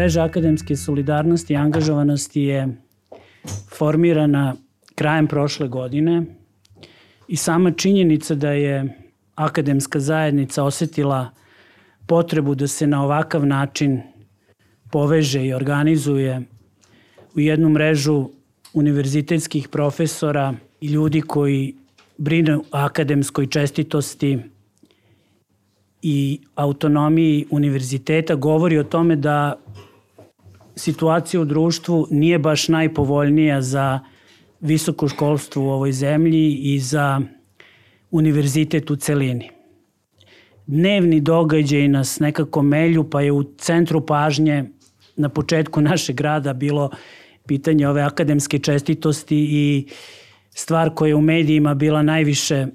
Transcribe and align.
Mreža 0.00 0.24
akademske 0.24 0.76
solidarnosti 0.76 1.52
i 1.52 1.56
angažovanosti 1.56 2.42
je 2.42 2.68
formirana 3.78 4.54
krajem 4.94 5.26
prošle 5.26 5.68
godine 5.68 6.22
i 7.28 7.36
sama 7.36 7.70
činjenica 7.70 8.34
da 8.34 8.50
je 8.50 8.96
akademska 9.34 10.00
zajednica 10.00 10.64
osetila 10.64 11.30
potrebu 12.06 12.54
da 12.54 12.66
se 12.66 12.86
na 12.86 13.02
ovakav 13.04 13.46
način 13.46 14.00
poveže 14.90 15.44
i 15.46 15.52
organizuje 15.54 16.42
u 17.34 17.40
jednu 17.40 17.68
mrežu 17.68 18.30
univerzitetskih 18.72 19.68
profesora 19.68 20.54
i 20.80 20.86
ljudi 20.86 21.20
koji 21.20 21.74
brine 22.18 22.56
o 22.56 22.62
akademskoj 22.70 23.46
čestitosti 23.46 24.38
i 26.02 26.40
autonomiji 26.54 27.46
univerziteta 27.50 28.34
govori 28.34 28.78
o 28.78 28.84
tome 28.84 29.16
da 29.16 29.60
situacija 30.76 31.40
u 31.40 31.44
društvu 31.44 32.06
nije 32.10 32.38
baš 32.38 32.68
najpovoljnija 32.68 33.62
za 33.62 34.00
visoko 34.60 35.08
školstvo 35.08 35.64
u 35.64 35.70
ovoj 35.70 35.92
zemlji 35.92 36.54
i 36.54 36.78
za 36.78 37.20
univerzitet 38.10 38.90
u 38.90 38.96
celini. 38.96 39.50
Dnevni 40.66 41.20
događaj 41.20 41.88
nas 41.88 42.20
nekako 42.20 42.62
melju, 42.62 43.10
pa 43.10 43.20
je 43.20 43.32
u 43.32 43.42
centru 43.58 44.06
pažnje 44.06 44.64
na 45.16 45.28
početku 45.28 45.80
našeg 45.90 46.16
grada 46.16 46.52
bilo 46.52 46.90
pitanje 47.46 47.88
ove 47.88 48.02
akademske 48.02 48.58
čestitosti 48.58 49.36
i 49.36 49.86
stvar 50.50 50.94
koja 50.94 51.08
je 51.08 51.14
u 51.14 51.20
medijima 51.20 51.74
bila 51.74 52.02
najviše 52.02 52.66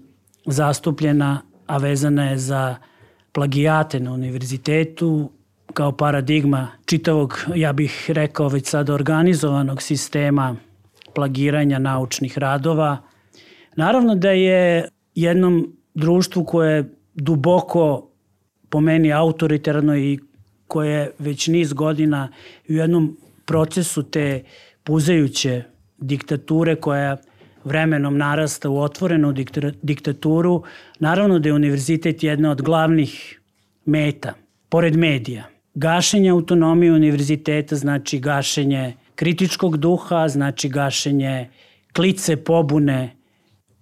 zastupljena, 0.45 1.41
a 1.67 1.77
vezana 1.77 2.29
je 2.29 2.37
za 2.37 2.75
plagijate 3.31 3.99
na 3.99 4.11
univerzitetu 4.11 5.31
kao 5.73 5.91
paradigma 5.91 6.67
čitavog, 6.85 7.39
ja 7.55 7.73
bih 7.73 8.05
rekao 8.07 8.47
već 8.47 8.67
sada 8.67 8.93
organizovanog 8.93 9.81
sistema 9.81 10.55
plagiranja 11.15 11.79
naučnih 11.79 12.37
radova. 12.37 12.97
Naravno 13.75 14.15
da 14.15 14.29
je 14.29 14.89
jednom 15.15 15.75
društvu 15.93 16.45
koje 16.45 16.75
je 16.75 16.89
duboko 17.13 18.09
po 18.69 18.81
meni 18.81 19.13
autoritarno 19.13 19.97
i 19.97 20.19
koje 20.67 21.11
već 21.19 21.47
niz 21.47 21.73
godina 21.73 22.31
u 22.69 22.73
jednom 22.73 23.17
procesu 23.45 24.03
te 24.03 24.43
puzajuće 24.83 25.63
diktature 25.97 26.75
koja 26.75 27.17
vremenom 27.63 28.17
narasta 28.17 28.69
u 28.69 28.79
otvorenu 28.79 29.33
diktaturu, 29.81 30.63
naravno 30.99 31.39
da 31.39 31.49
je 31.49 31.53
univerzitet 31.53 32.23
jedna 32.23 32.51
od 32.51 32.61
glavnih 32.61 33.39
meta, 33.85 34.33
pored 34.69 34.95
medija. 34.95 35.54
Gašenje 35.75 36.29
autonomije 36.29 36.93
univerziteta 36.93 37.75
znači 37.75 38.19
gašenje 38.19 38.93
kritičkog 39.15 39.77
duha, 39.77 40.27
znači 40.27 40.69
gašenje 40.69 41.49
klice 41.93 42.37
pobune 42.43 43.15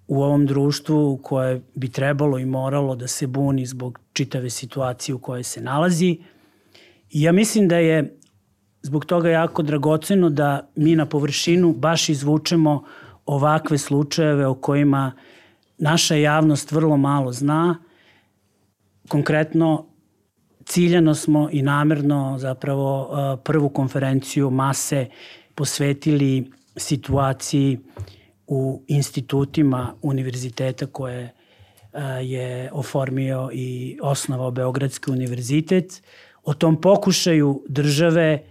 u 0.08 0.24
ovom 0.24 0.46
društvu 0.46 1.20
koje 1.24 1.62
bi 1.76 1.90
trebalo 1.90 2.40
i 2.40 2.46
moralo 2.46 2.96
da 2.96 3.08
se 3.08 3.28
buni 3.28 3.66
zbog 3.66 4.00
čitave 4.14 4.50
situacije 4.50 5.16
u 5.16 5.20
kojoj 5.20 5.44
se 5.44 5.62
nalazi. 5.62 6.18
I 7.10 7.22
ja 7.22 7.32
mislim 7.32 7.68
da 7.68 7.78
je 7.78 8.18
zbog 8.82 9.06
toga 9.06 9.30
jako 9.30 9.62
dragoceno 9.62 10.30
da 10.30 10.70
mi 10.76 10.96
na 10.96 11.06
površinu 11.06 11.74
baš 11.74 12.10
izvučemo 12.10 12.84
ovakve 13.26 13.78
slučajeve 13.78 14.48
o 14.48 14.56
kojima 14.56 15.12
naša 15.78 16.16
javnost 16.16 16.72
vrlo 16.72 16.98
malo 16.98 17.32
zna. 17.32 17.78
Konkretno, 19.08 19.93
ciljano 20.66 21.16
smo 21.16 21.50
i 21.52 21.62
namerno 21.62 22.38
zapravo 22.40 23.02
uh, 23.02 23.40
prvu 23.44 23.70
konferenciju 23.70 24.50
mase 24.50 25.06
posvetili 25.56 26.52
situaciji 26.78 27.80
u 28.48 28.84
institutima 28.88 29.94
univerziteta 30.02 30.86
koje 30.86 31.24
uh, 31.24 32.00
je 32.22 32.70
oformio 32.72 33.50
i 33.54 34.00
osnovao 34.02 34.52
Beogradski 34.52 35.12
univerzitet, 35.12 36.04
o 36.44 36.54
tom 36.54 36.82
pokušaju 36.82 37.64
države 37.70 38.44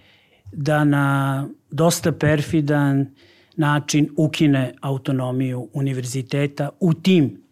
da 0.53 0.85
na 0.85 1.49
dosta 1.71 2.13
perfidan 2.13 3.15
način 3.57 4.09
ukine 4.17 4.75
autonomiju 4.81 5.69
univerziteta 5.73 6.69
u 6.81 6.95
tim 6.95 7.43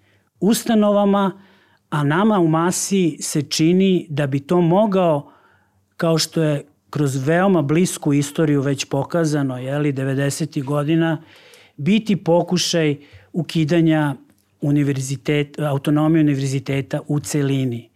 ustanovama, 0.41 1.43
a 1.91 2.05
nama 2.05 2.39
u 2.39 2.49
masi 2.49 3.17
se 3.21 3.43
čini 3.43 4.07
da 4.11 4.27
bi 4.27 4.41
to 4.41 4.61
mogao, 4.61 5.33
kao 5.97 6.19
što 6.19 6.43
je 6.43 6.65
kroz 6.91 7.27
veoma 7.27 7.63
blisku 7.63 8.13
istoriju 8.13 8.61
već 8.61 8.85
pokazano, 8.85 9.59
jeli, 9.59 9.93
90. 9.93 10.65
godina, 10.65 11.23
biti 11.77 12.17
pokušaj 12.17 12.97
ukidanja 13.33 14.15
univerzitet, 14.61 15.59
autonomije 15.59 16.21
univerziteta 16.21 17.01
u 17.09 17.21
celini. 17.21 17.91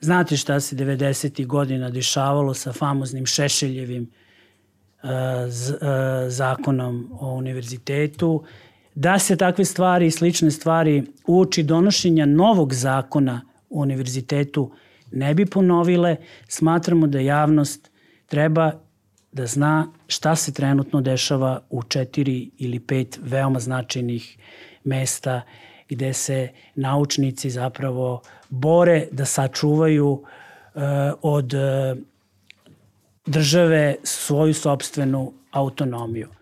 Znate 0.00 0.36
šta 0.36 0.60
se 0.60 0.76
90. 0.76 1.46
godina 1.46 1.90
dešavalo 1.90 2.54
sa 2.54 2.72
famoznim 2.72 3.26
Šešeljevim 3.26 4.10
zakonom 6.28 7.08
o 7.20 7.34
univerzitetu, 7.34 8.44
da 9.00 9.18
se 9.18 9.36
takve 9.36 9.64
stvari 9.64 10.06
i 10.06 10.10
slične 10.10 10.50
stvari 10.50 11.04
uoči 11.26 11.62
donošenja 11.62 12.26
novog 12.26 12.74
zakona 12.74 13.40
o 13.70 13.82
univerzitetu 13.82 14.72
ne 15.12 15.34
bi 15.34 15.46
ponovile, 15.46 16.16
smatramo 16.48 17.06
da 17.06 17.20
javnost 17.20 17.90
treba 18.26 18.72
da 19.32 19.46
zna 19.46 19.86
šta 20.06 20.36
se 20.36 20.52
trenutno 20.52 21.00
dešava 21.00 21.60
u 21.70 21.82
četiri 21.82 22.50
ili 22.58 22.80
pet 22.80 23.18
veoma 23.22 23.58
značajnih 23.58 24.38
mesta 24.84 25.42
gde 25.88 26.12
se 26.12 26.48
naučnici 26.74 27.50
zapravo 27.50 28.22
bore 28.48 29.06
da 29.12 29.24
sačuvaju 29.24 30.10
uh, 30.10 30.22
od 31.22 31.54
uh, 31.54 31.98
države 33.26 33.96
svoju 34.02 34.54
sobstvenu 34.54 35.32
autonomiju. 35.50 36.37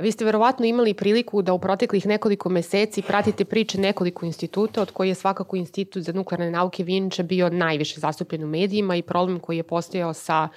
Vi 0.00 0.12
ste 0.12 0.24
verovatno 0.24 0.66
imali 0.66 0.94
priliku 0.94 1.42
da 1.42 1.52
u 1.52 1.58
proteklih 1.58 2.06
nekoliko 2.06 2.48
meseci 2.48 3.02
pratite 3.02 3.44
priče 3.44 3.80
nekoliko 3.80 4.26
instituta, 4.26 4.82
od 4.82 4.90
koji 4.90 5.08
je 5.08 5.14
svakako 5.14 5.56
Institut 5.56 6.02
za 6.02 6.12
nuklearne 6.12 6.50
nauke 6.50 6.84
Vinče 6.84 7.22
bio 7.22 7.48
najviše 7.50 8.00
zastupljen 8.00 8.44
u 8.44 8.46
medijima 8.46 8.96
i 8.96 9.02
problem 9.02 9.40
koji 9.40 9.56
je 9.56 9.62
postojao 9.62 10.14
sa 10.14 10.48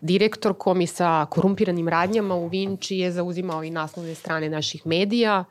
direktorkom 0.00 0.80
i 0.80 0.86
sa 0.86 1.26
korumpiranim 1.30 1.88
radnjama 1.88 2.34
u 2.34 2.46
Vinči 2.46 2.96
je 2.96 3.12
zauzimao 3.12 3.64
i 3.64 3.70
naslovne 3.70 4.14
strane 4.14 4.48
naših 4.48 4.86
medija. 4.86 5.44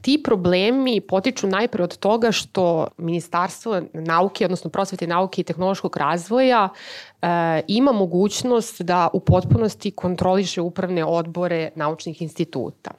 Ti 0.00 0.22
problemi 0.24 1.00
potiču 1.00 1.46
najpre 1.46 1.84
od 1.84 1.96
toga 1.96 2.32
što 2.32 2.88
Ministarstvo 2.96 3.82
nauke, 3.92 4.44
odnosno 4.44 4.70
prosvete 4.70 5.06
nauke 5.06 5.40
i 5.40 5.44
tehnološkog 5.44 5.96
razvoja 5.96 6.68
e, 7.22 7.62
ima 7.68 7.92
mogućnost 7.92 8.82
da 8.82 9.08
u 9.12 9.20
potpunosti 9.20 9.90
kontroliše 9.90 10.60
upravne 10.60 11.04
odbore 11.04 11.70
naučnih 11.74 12.22
instituta. 12.22 12.90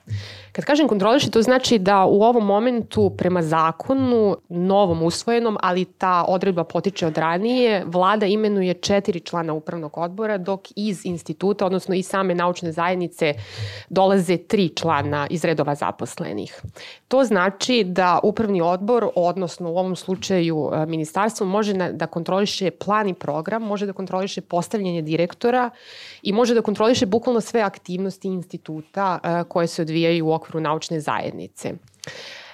Kad 0.51 0.65
kažem 0.65 0.87
kontroliše, 0.87 1.31
to 1.31 1.41
znači 1.41 1.79
da 1.79 2.05
u 2.05 2.21
ovom 2.21 2.45
momentu 2.45 3.09
prema 3.18 3.41
zakonu, 3.41 4.38
novom 4.50 5.03
usvojenom, 5.03 5.57
ali 5.62 5.85
ta 5.85 6.25
odredba 6.27 6.63
potiče 6.63 7.07
od 7.07 7.18
ranije, 7.18 7.83
vlada 7.85 8.25
imenuje 8.25 8.73
četiri 8.73 9.19
člana 9.19 9.53
upravnog 9.53 9.97
odbora, 9.97 10.38
dok 10.38 10.62
iz 10.75 11.06
instituta, 11.06 11.65
odnosno 11.65 11.95
iz 11.95 12.07
same 12.07 12.35
naučne 12.35 12.71
zajednice, 12.71 13.33
dolaze 13.89 14.38
tri 14.38 14.69
člana 14.69 15.27
iz 15.29 15.45
redova 15.45 15.75
zaposlenih. 15.75 16.62
To 17.07 17.24
znači 17.24 17.83
da 17.83 18.19
upravni 18.24 18.62
odbor, 18.62 19.09
odnosno 19.15 19.71
u 19.71 19.77
ovom 19.77 19.95
slučaju 19.95 20.69
e, 20.74 20.85
ministarstvo, 20.85 21.45
može 21.45 21.74
da 21.74 22.07
kontroliše 22.07 22.71
plan 22.71 23.09
i 23.09 23.13
program, 23.13 23.62
može 23.62 23.85
da 23.85 23.94
kontroliše 23.94 24.11
postavljanje 24.42 25.02
direktora 25.02 25.69
i 26.22 26.34
može 26.34 26.54
da 26.54 26.62
kontroliše 26.62 27.06
bukvalno 27.06 27.42
sve 27.42 27.62
aktivnosti 27.62 28.28
instituta 28.28 29.19
e, 29.24 29.44
koje 29.50 29.68
se 29.68 29.81
odvijaju 29.81 30.28
u 30.28 30.34
okviru 30.34 30.60
naučne 30.60 31.00
zajednice. 31.00 31.74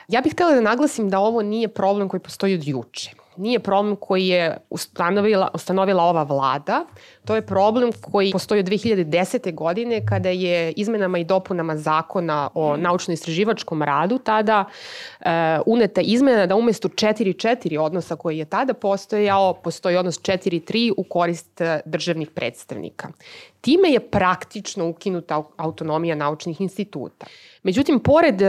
Ja 0.08 0.22
bih 0.22 0.34
htela 0.34 0.54
da 0.56 0.62
naglasim 0.62 1.10
da 1.10 1.20
ovo 1.20 1.42
nije 1.42 1.68
problem 1.68 2.10
koji 2.10 2.20
postoji 2.20 2.54
od 2.54 2.68
juče 2.68 3.27
nije 3.38 3.60
problem 3.60 3.96
koji 3.96 4.28
je 4.28 4.58
ustanovila, 4.70 5.50
ustanovila 5.54 6.04
ova 6.04 6.24
vlada, 6.24 6.86
to 7.26 7.36
je 7.36 7.42
problem 7.42 7.92
koji 8.02 8.32
postoji 8.32 8.60
od 8.60 8.66
2010. 8.66 9.54
godine 9.54 10.06
kada 10.06 10.30
je 10.30 10.72
izmenama 10.72 11.18
i 11.18 11.24
dopunama 11.24 11.78
zakona 11.78 12.50
o 12.54 12.78
naučno-istraživačkom 12.78 13.86
radu 13.86 14.18
tada 14.18 14.66
e, 15.20 15.60
uneta 15.66 16.02
izmena 16.02 16.46
da 16.46 16.56
umesto 16.56 16.88
4-4 16.88 17.80
odnosa 17.80 18.16
koji 18.16 18.38
je 18.38 18.46
tada 18.46 18.74
postojao, 18.74 19.54
postoji 19.54 19.96
odnos 19.96 20.22
4-3 20.22 20.94
u 20.98 21.04
korist 21.04 21.62
e, 21.62 21.80
državnih 21.86 22.30
predstavnika. 22.30 23.08
Time 23.62 23.90
je 23.90 24.00
praktično 24.00 24.90
ukinuta 24.90 25.44
autonomija 25.58 26.16
naučnih 26.16 26.62
instituta. 26.62 27.26
Međutim, 27.64 28.00
pored 28.00 28.42
uh, 28.42 28.48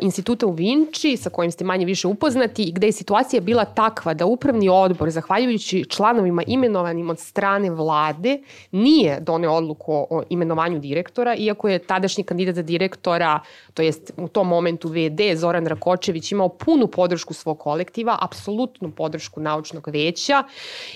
instituta 0.00 0.46
u 0.46 0.50
Vinči, 0.50 1.16
sa 1.16 1.30
kojim 1.30 1.50
ste 1.50 1.64
manje 1.64 1.86
više 1.86 2.08
upoznati, 2.08 2.72
gde 2.72 2.86
je 2.86 2.92
situacija 2.92 3.40
bila 3.40 3.64
takva 3.64 4.14
da 4.14 4.26
upravni 4.28 4.68
odbor, 4.68 5.10
zahvaljujući 5.10 5.84
članovima 5.88 6.42
imenovanim 6.46 7.10
od 7.10 7.18
strane 7.18 7.70
vlade, 7.70 8.38
nije 8.72 9.20
doneo 9.20 9.52
odluku 9.52 9.92
o 10.10 10.22
imenovanju 10.30 10.78
direktora, 10.78 11.34
iako 11.36 11.68
je 11.68 11.78
tadašnji 11.78 12.24
kandidat 12.24 12.54
za 12.54 12.62
direktora, 12.62 13.40
to 13.74 13.82
jest 13.82 14.12
u 14.16 14.28
tom 14.28 14.48
momentu 14.48 14.88
VD, 14.88 15.20
Zoran 15.34 15.66
Rakočević, 15.66 16.32
imao 16.32 16.48
punu 16.48 16.86
podršku 16.86 17.34
svog 17.34 17.58
kolektiva, 17.58 18.18
apsolutnu 18.20 18.90
podršku 18.90 19.40
naučnog 19.40 19.88
veća, 19.88 20.44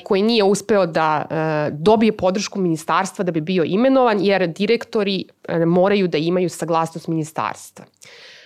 koji 0.04 0.22
nije 0.22 0.44
uspeo 0.44 0.86
da 0.86 1.26
e, 1.30 1.70
dobije 1.70 2.16
podršku 2.16 2.60
ministarstva 2.60 3.24
da 3.24 3.32
bi 3.32 3.40
bio 3.40 3.64
imenovan, 3.64 4.20
jer 4.20 4.46
direktori 4.46 5.24
e, 5.48 5.66
moraju 5.66 6.08
da 6.08 6.18
imaju 6.18 6.48
saglasnost 6.48 7.08
ministarstva. 7.08 7.84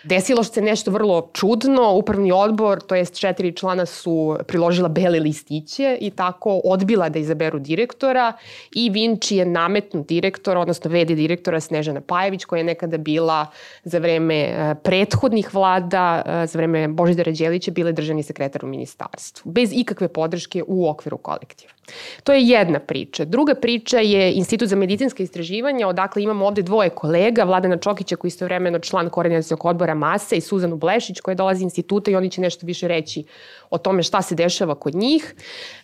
Desilo 0.06 0.44
se 0.44 0.62
nešto 0.62 0.90
vrlo 0.90 1.30
čudno, 1.32 1.92
upravni 1.92 2.32
odbor, 2.32 2.80
to 2.80 2.94
jest 2.94 3.18
četiri 3.18 3.52
člana 3.52 3.86
su 3.86 4.36
priložila 4.46 4.88
bele 4.88 5.20
listiće 5.20 5.98
i 6.00 6.10
tako 6.10 6.60
odbila 6.64 7.08
da 7.08 7.18
izaberu 7.18 7.58
direktora 7.58 8.32
i 8.74 8.90
Vinči 8.90 9.36
je 9.36 9.46
nametnut 9.46 10.06
direktor, 10.08 10.56
odnosno 10.56 10.90
vedi 10.90 11.14
direktora 11.14 11.60
Snežana 11.60 12.00
Pajević 12.00 12.44
koja 12.44 12.58
je 12.58 12.64
nekada 12.64 12.98
bila 12.98 13.46
za 13.84 13.98
vreme 13.98 14.34
e, 14.34 14.74
prethodnih 14.82 15.54
vlada, 15.54 16.22
e, 16.26 16.46
za 16.46 16.58
vreme 16.58 16.88
Božidara 16.88 17.32
Đelića 17.32 17.70
bila 17.70 17.92
državni 17.92 18.22
sekretar 18.22 18.64
u 18.64 18.68
ministarstvu, 18.68 19.52
bez 19.52 19.70
ikakve 19.72 20.08
podrške 20.08 20.62
u 20.66 20.88
okviru 20.88 21.18
kolektiva. 21.18 21.75
To 22.24 22.32
je 22.32 22.48
jedna 22.48 22.78
priča. 22.78 23.24
Druga 23.24 23.54
priča 23.54 23.98
je 23.98 24.32
Institut 24.32 24.68
za 24.68 24.76
medicinske 24.76 25.22
istraživanja, 25.22 25.88
odakle 25.88 26.22
imamo 26.22 26.46
ovde 26.46 26.62
dvoje 26.62 26.90
kolega, 26.90 27.44
Vladana 27.44 27.76
Čokića 27.76 28.16
koji 28.16 28.28
je 28.28 28.30
istovremeno 28.30 28.78
član 28.78 29.10
koordinacijog 29.10 29.64
odbora 29.64 29.94
Mase 29.94 30.36
i 30.36 30.40
Suzanu 30.40 30.76
Blešić 30.76 31.20
koja 31.20 31.34
dolazi 31.34 31.58
iz 31.58 31.62
instituta 31.62 32.10
i 32.10 32.16
oni 32.16 32.30
će 32.30 32.40
nešto 32.40 32.66
više 32.66 32.88
reći 32.88 33.24
o 33.70 33.78
tome 33.78 34.02
šta 34.02 34.22
se 34.22 34.34
dešava 34.34 34.74
kod 34.74 34.94
njih. 34.94 35.34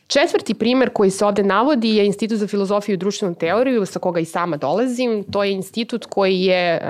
Četvrti 0.06 0.54
primer 0.54 0.90
koji 0.90 1.10
se 1.10 1.24
ovde 1.24 1.42
navodi 1.42 1.96
je 1.96 2.06
Institut 2.06 2.38
za 2.38 2.46
filozofiju 2.46 2.94
i 2.94 2.96
društvenu 2.96 3.34
teoriju 3.34 3.86
sa 3.86 3.98
koga 3.98 4.20
i 4.20 4.24
sama 4.24 4.56
dolazim. 4.56 5.24
To 5.32 5.44
je 5.44 5.52
institut 5.52 6.06
koji 6.06 6.40
je 6.40 6.74
e, 6.74 6.82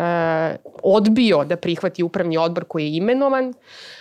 odbio 0.82 1.44
da 1.44 1.56
prihvati 1.56 2.02
upravni 2.02 2.36
odbor 2.36 2.64
koji 2.64 2.84
je 2.84 2.96
imenovan. 2.96 3.52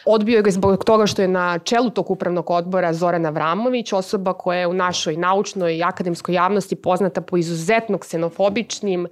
Odbio 0.05 0.35
je 0.35 0.41
ga 0.41 0.51
zbog 0.51 0.83
toga 0.83 1.05
što 1.05 1.21
je 1.21 1.27
na 1.27 1.59
čelu 1.59 1.89
tog 1.89 2.11
upravnog 2.11 2.49
odbora 2.49 2.93
Zorana 2.93 3.29
Vramović, 3.29 3.93
osoba 3.93 4.33
koja 4.33 4.59
je 4.59 4.67
u 4.67 4.73
našoj 5.01 5.17
naučnoj 5.17 5.77
i 5.77 5.83
akademskoj 5.83 6.35
javnosti 6.35 6.75
poznata 6.75 7.21
po 7.21 7.37
izuzetno 7.37 7.97
ksenofobičnim, 7.97 9.05
e, 9.05 9.09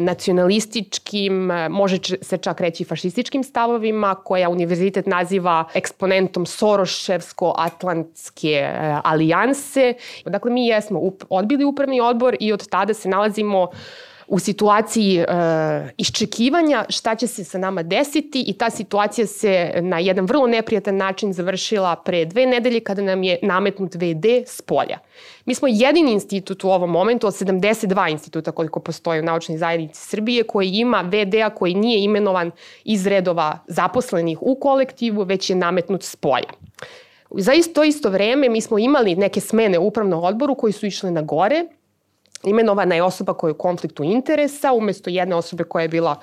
nacionalističkim, 0.00 1.50
e, 1.50 1.68
može 1.68 1.98
se 2.22 2.38
čak 2.38 2.60
reći 2.60 2.84
fašističkim 2.84 3.44
stavovima, 3.44 4.14
koja 4.14 4.48
univerzitet 4.48 5.06
naziva 5.06 5.64
eksponentom 5.74 6.46
Soroševsko-atlantske 6.46 8.52
e, 8.52 9.00
alijanse. 9.04 9.94
Dakle, 10.24 10.50
mi 10.50 10.66
jesmo 10.66 11.00
odbili 11.28 11.64
upravni 11.64 12.00
odbor 12.00 12.36
i 12.40 12.52
od 12.52 12.68
tada 12.68 12.94
se 12.94 13.08
nalazimo 13.08 13.70
u 14.32 14.38
situaciji 14.38 15.18
e, 15.18 15.24
iščekivanja 15.98 16.84
šta 16.88 17.14
će 17.14 17.26
se 17.26 17.44
sa 17.44 17.58
nama 17.58 17.82
desiti 17.82 18.44
i 18.46 18.52
ta 18.52 18.70
situacija 18.70 19.26
se 19.26 19.72
na 19.82 19.98
jedan 19.98 20.24
vrlo 20.24 20.46
neprijatan 20.46 20.96
način 20.96 21.32
završila 21.32 21.96
pre 21.96 22.24
dve 22.24 22.46
nedelje 22.46 22.80
kada 22.80 23.02
nam 23.02 23.22
je 23.22 23.38
nametnut 23.42 23.94
VD 23.94 24.24
s 24.46 24.62
polja. 24.62 24.98
Mi 25.44 25.54
smo 25.54 25.68
jedini 25.68 26.12
institut 26.12 26.64
u 26.64 26.70
ovom 26.70 26.90
momentu 26.90 27.26
od 27.26 27.34
72 27.34 28.10
instituta 28.10 28.52
koliko 28.52 28.80
postoje 28.80 29.20
u 29.20 29.24
naučnoj 29.24 29.58
zajednici 29.58 30.00
Srbije 30.00 30.42
koji 30.42 30.68
ima 30.68 31.00
VD-a 31.00 31.50
koji 31.50 31.74
nije 31.74 32.04
imenovan 32.04 32.50
iz 32.84 33.06
redova 33.06 33.58
zaposlenih 33.66 34.38
u 34.40 34.54
kolektivu, 34.54 35.22
već 35.22 35.50
je 35.50 35.56
nametnut 35.56 36.02
s 36.02 36.16
polja. 36.16 36.52
Za 37.30 37.52
isto 37.52 37.84
isto 37.84 38.10
vreme 38.10 38.48
mi 38.48 38.60
smo 38.60 38.78
imali 38.78 39.16
neke 39.16 39.40
smene 39.40 39.78
u 39.78 39.86
upravnom 39.86 40.24
odboru 40.24 40.54
koji 40.54 40.72
su 40.72 40.86
išle 40.86 41.10
na 41.10 41.22
gore, 41.22 41.64
imenovana 42.44 42.94
je 42.94 43.02
osoba 43.02 43.34
koja 43.34 43.48
je 43.48 43.52
u 43.52 43.58
konfliktu 43.58 44.04
interesa, 44.04 44.72
umesto 44.72 45.10
jedne 45.10 45.34
osobe 45.34 45.64
koja 45.64 45.82
je 45.82 45.88
bila 45.88 46.16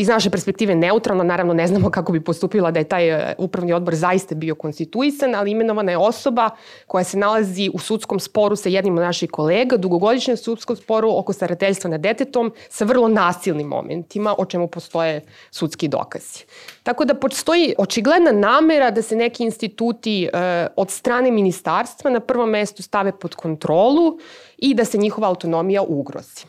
iz 0.00 0.08
naše 0.08 0.30
perspektive 0.30 0.74
neutralno, 0.74 1.24
naravno 1.24 1.54
ne 1.54 1.66
znamo 1.66 1.90
kako 1.90 2.12
bi 2.12 2.24
postupila 2.24 2.70
da 2.70 2.78
je 2.78 2.84
taj 2.84 3.08
e, 3.08 3.34
upravni 3.38 3.72
odbor 3.72 3.94
zaista 3.94 4.34
bio 4.34 4.54
konstituisan, 4.54 5.34
ali 5.34 5.50
imenovana 5.50 5.92
je 5.92 5.98
osoba 5.98 6.50
koja 6.86 7.04
se 7.04 7.18
nalazi 7.18 7.70
u 7.74 7.78
sudskom 7.78 8.20
sporu 8.20 8.56
sa 8.56 8.68
jednim 8.68 8.96
od 8.98 9.02
naših 9.02 9.30
kolega, 9.30 9.76
dugogodišnjem 9.76 10.36
sudskom 10.36 10.76
sporu 10.76 11.10
oko 11.18 11.32
starateljstva 11.32 11.90
nad 11.90 12.00
detetom 12.00 12.52
sa 12.68 12.84
vrlo 12.84 13.08
nasilnim 13.08 13.66
momentima 13.66 14.34
o 14.38 14.44
čemu 14.44 14.68
postoje 14.68 15.20
sudski 15.50 15.88
dokazi. 15.88 16.44
Tako 16.82 17.04
da 17.04 17.14
postoji 17.14 17.74
očigledna 17.78 18.32
namera 18.32 18.90
da 18.90 19.02
se 19.02 19.16
neki 19.16 19.44
instituti 19.44 20.24
e, 20.24 20.30
od 20.76 20.90
strane 20.90 21.30
ministarstva 21.30 22.10
na 22.10 22.20
prvom 22.20 22.50
mestu 22.50 22.82
stave 22.82 23.12
pod 23.12 23.34
kontrolu 23.34 24.18
i 24.58 24.74
da 24.74 24.84
se 24.84 24.98
njihova 24.98 25.28
autonomija 25.28 25.82
ugrozi. 25.82 26.44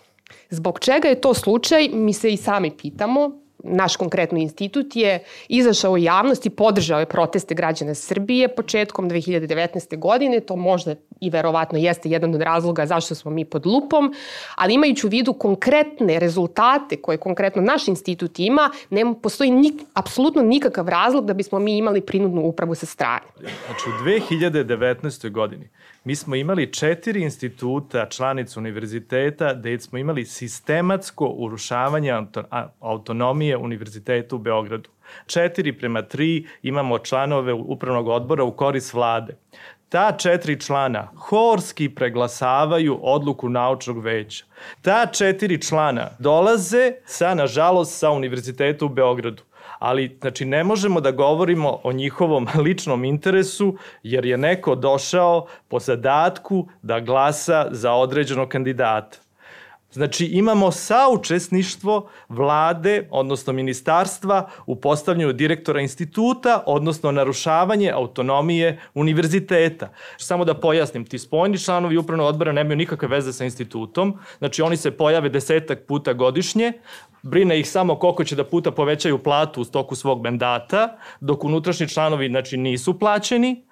Zbog 0.50 0.80
čega 0.80 1.08
je 1.08 1.22
to 1.22 1.34
slučaj, 1.34 1.90
mi 1.94 2.14
se 2.14 2.34
i 2.34 2.38
sami 2.38 2.72
pitamo, 2.78 3.41
naš 3.64 3.96
konkretno 3.96 4.38
institut 4.38 4.96
je 4.96 5.24
izašao 5.48 5.92
u 5.92 5.98
javnost 5.98 6.46
i 6.46 6.50
podržao 6.50 7.00
je 7.00 7.06
proteste 7.06 7.56
građana 7.56 7.96
Srbije 7.96 8.56
početkom 8.56 9.10
2019. 9.10 10.00
godine, 10.00 10.40
to 10.40 10.56
možda 10.56 10.96
i 11.22 11.30
verovatno 11.30 11.78
jeste 11.78 12.10
jedan 12.10 12.36
od 12.36 12.42
razloga 12.42 12.86
zašto 12.86 13.16
smo 13.16 13.32
mi 13.32 13.46
pod 13.46 13.66
lupom, 13.66 14.14
ali 14.56 14.74
imajući 14.74 15.08
u 15.08 15.10
vidu 15.10 15.34
konkretne 15.34 16.20
rezultate 16.20 16.98
koje 17.02 17.18
konkretno 17.18 17.62
naš 17.62 17.88
institut 17.88 18.40
ima, 18.40 18.72
nema, 18.90 19.14
postoji 19.14 19.52
nik, 19.52 19.74
apsolutno 19.94 20.42
nikakav 20.42 20.90
razlog 20.90 21.26
da 21.26 21.34
bismo 21.34 21.60
mi 21.60 21.78
imali 21.78 22.02
prinudnu 22.02 22.42
upravu 22.42 22.76
sa 22.76 22.86
strane. 22.86 23.26
Znači 23.40 23.90
u 23.90 24.06
2019. 24.06 25.32
godini 25.32 25.70
mi 26.04 26.16
smo 26.16 26.36
imali 26.36 26.74
četiri 26.74 27.22
instituta, 27.22 28.10
članica 28.10 28.60
univerziteta, 28.60 29.54
gde 29.54 29.80
smo 29.80 29.98
imali 29.98 30.26
sistematsko 30.26 31.26
urušavanje 31.26 32.14
autonomije 32.80 33.58
univerziteta 33.58 34.36
u 34.36 34.40
Beogradu. 34.40 34.90
Četiri 35.26 35.78
prema 35.78 36.02
tri 36.02 36.48
imamo 36.62 37.00
članove 37.00 37.54
upravnog 37.54 38.08
odbora 38.08 38.44
u 38.44 38.52
koris 38.52 38.94
vlade. 38.94 39.38
Ta 39.90 40.12
četiri 40.12 40.62
člana 40.62 41.08
horski 41.16 41.90
preglasavaju 41.90 43.00
odluku 43.02 43.50
naučnog 43.50 44.04
veća. 44.04 44.46
Ta 44.82 45.06
četiri 45.06 45.62
člana 45.62 46.10
dolaze 46.20 46.92
sa, 47.06 47.34
nažalost, 47.34 48.00
sa 48.00 48.12
univerziteta 48.12 48.86
u 48.86 48.90
Beogradu 48.90 49.44
ali 49.82 50.18
znači 50.22 50.46
ne 50.46 50.64
možemo 50.64 51.02
da 51.02 51.12
govorimo 51.12 51.80
o 51.84 51.92
njihovom 51.92 52.48
ličnom 52.66 53.04
interesu 53.06 53.76
jer 54.04 54.26
je 54.26 54.38
neko 54.38 54.76
došao 54.76 55.48
po 55.68 55.80
zadatku 55.80 56.68
da 56.82 57.00
glasa 57.00 57.68
za 57.72 57.94
određenog 57.94 58.50
kandidata. 58.50 59.18
Znači 59.92 60.26
imamo 60.26 60.72
saučesništvo 60.72 62.10
vlade, 62.30 63.08
odnosno 63.12 63.54
ministarstva 63.54 64.50
u 64.66 64.76
postavljanju 64.76 65.34
direktora 65.34 65.82
instituta, 65.82 66.64
odnosno 66.66 67.12
narušavanje 67.12 67.92
autonomije 67.92 68.80
univerziteta. 68.94 69.90
Samo 70.18 70.46
da 70.46 70.54
pojasnim, 70.54 71.06
ti 71.06 71.20
spojni 71.20 71.60
članovi 71.60 71.98
upravnog 71.98 72.28
odbora 72.28 72.52
nemaju 72.52 72.78
nikakve 72.78 73.08
veze 73.08 73.34
sa 73.34 73.44
institutom, 73.44 74.18
znači 74.38 74.62
oni 74.62 74.78
se 74.78 74.92
pojave 74.92 75.30
desetak 75.30 75.86
puta 75.88 76.14
godišnje, 76.14 76.74
brine 77.24 77.60
ih 77.60 77.70
samo 77.70 77.96
koliko 77.96 78.24
će 78.24 78.36
da 78.36 78.44
puta 78.44 78.72
povećaju 78.72 79.24
platu 79.24 79.62
u 79.62 79.66
stoku 79.66 79.96
svog 79.96 80.24
mandata, 80.24 80.98
dok 81.20 81.44
unutrašnji 81.44 81.88
članovi 81.88 82.28
znači, 82.30 82.58
nisu 82.58 83.00
plaćeni 83.00 83.64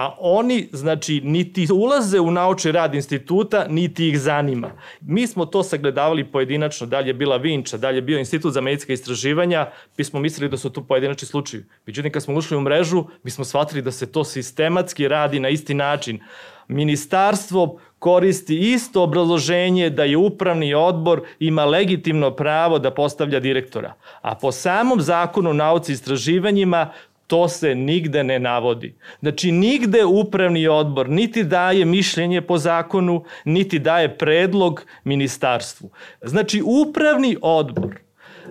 a 0.00 0.14
oni, 0.18 0.68
znači, 0.72 1.20
niti 1.24 1.66
ulaze 1.72 2.20
u 2.20 2.30
naučni 2.30 2.72
rad 2.72 2.94
instituta, 2.94 3.66
niti 3.68 4.08
ih 4.08 4.20
zanima. 4.20 4.70
Mi 5.00 5.26
smo 5.26 5.46
to 5.46 5.62
sagledavali 5.62 6.24
pojedinačno, 6.24 6.86
da 6.86 7.00
li 7.00 7.08
je 7.08 7.14
bila 7.14 7.36
Vinča, 7.36 7.76
da 7.76 7.90
li 7.90 7.96
je 7.96 8.02
bio 8.02 8.18
institut 8.18 8.52
za 8.52 8.60
medicinske 8.60 8.92
istraživanja, 8.92 9.70
mi 9.98 10.04
smo 10.04 10.20
mislili 10.20 10.50
da 10.50 10.56
su 10.56 10.70
to 10.70 10.82
pojedinačni 10.82 11.28
slučaji. 11.28 11.62
Međutim, 11.86 12.12
kad 12.12 12.22
smo 12.22 12.34
ušli 12.34 12.56
u 12.56 12.60
mrežu, 12.60 13.04
mi 13.22 13.30
smo 13.30 13.44
shvatili 13.44 13.82
da 13.82 13.92
se 13.92 14.12
to 14.12 14.24
sistematski 14.24 15.08
radi 15.08 15.40
na 15.40 15.48
isti 15.48 15.74
način. 15.74 16.20
Ministarstvo 16.68 17.78
koristi 17.98 18.72
isto 18.72 19.02
obrazloženje 19.02 19.90
da 19.90 20.04
je 20.04 20.16
upravni 20.16 20.74
odbor 20.74 21.22
ima 21.38 21.64
legitimno 21.64 22.30
pravo 22.30 22.78
da 22.78 22.90
postavlja 22.90 23.40
direktora. 23.40 23.94
A 24.20 24.34
po 24.34 24.52
samom 24.52 25.00
zakonu 25.00 25.54
nauci 25.54 25.92
i 25.92 25.94
istraživanjima 25.94 26.92
To 27.30 27.48
se 27.48 27.74
nigde 27.74 28.24
ne 28.24 28.38
navodi. 28.38 28.94
Znači, 29.20 29.52
nigde 29.52 30.04
upravni 30.04 30.68
odbor 30.68 31.08
niti 31.08 31.44
daje 31.44 31.84
mišljenje 31.84 32.40
po 32.42 32.58
zakonu, 32.58 33.24
niti 33.44 33.78
daje 33.78 34.08
predlog 34.18 34.82
ministarstvu. 35.04 35.90
Znači, 36.22 36.62
upravni 36.64 37.36
odbor 37.42 38.00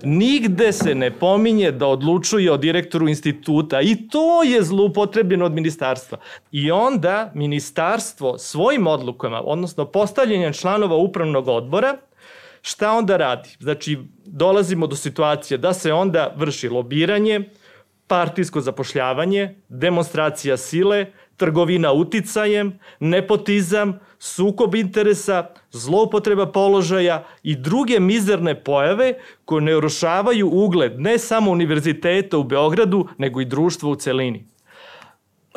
nigde 0.03 0.71
se 0.71 0.95
ne 0.95 1.11
pominje 1.11 1.71
da 1.71 1.87
odlučuje 1.87 2.51
o 2.51 2.57
direktoru 2.57 3.07
instituta 3.07 3.81
i 3.81 3.95
to 4.07 4.43
je 4.43 4.63
zloupotrebljeno 4.63 5.45
od 5.45 5.53
ministarstva. 5.53 6.17
I 6.51 6.71
onda 6.71 7.31
ministarstvo 7.35 8.37
svojim 8.37 8.87
odlukama, 8.87 9.41
odnosno 9.41 9.85
postavljanjem 9.85 10.53
članova 10.53 10.95
upravnog 10.95 11.47
odbora, 11.47 11.97
šta 12.61 12.91
onda 12.91 13.17
radi? 13.17 13.49
Znači, 13.59 13.97
dolazimo 14.25 14.87
do 14.87 14.95
situacije 14.95 15.57
da 15.57 15.73
se 15.73 15.93
onda 15.93 16.33
vrši 16.37 16.69
lobiranje, 16.69 17.41
partijsko 18.09 18.61
zapošljavanje, 18.61 19.55
demonstracija 19.69 20.57
sile, 20.57 21.05
trgovina 21.37 21.93
uticajem, 21.93 22.79
nepotizam, 22.99 23.99
sukob 24.19 24.75
interesa, 24.75 25.53
zloupotreba 25.71 26.51
položaja 26.51 27.23
i 27.43 27.55
druge 27.55 27.99
mizerne 27.99 28.55
pojave 28.63 29.13
koje 29.45 29.61
ne 29.61 29.77
urušavaju 29.77 30.49
ugled 30.51 30.99
ne 30.99 31.17
samo 31.17 31.51
univerziteta 31.51 32.37
u 32.37 32.43
Beogradu, 32.43 33.07
nego 33.17 33.41
i 33.41 33.45
društva 33.45 33.89
u 33.89 33.95
celini 33.95 34.45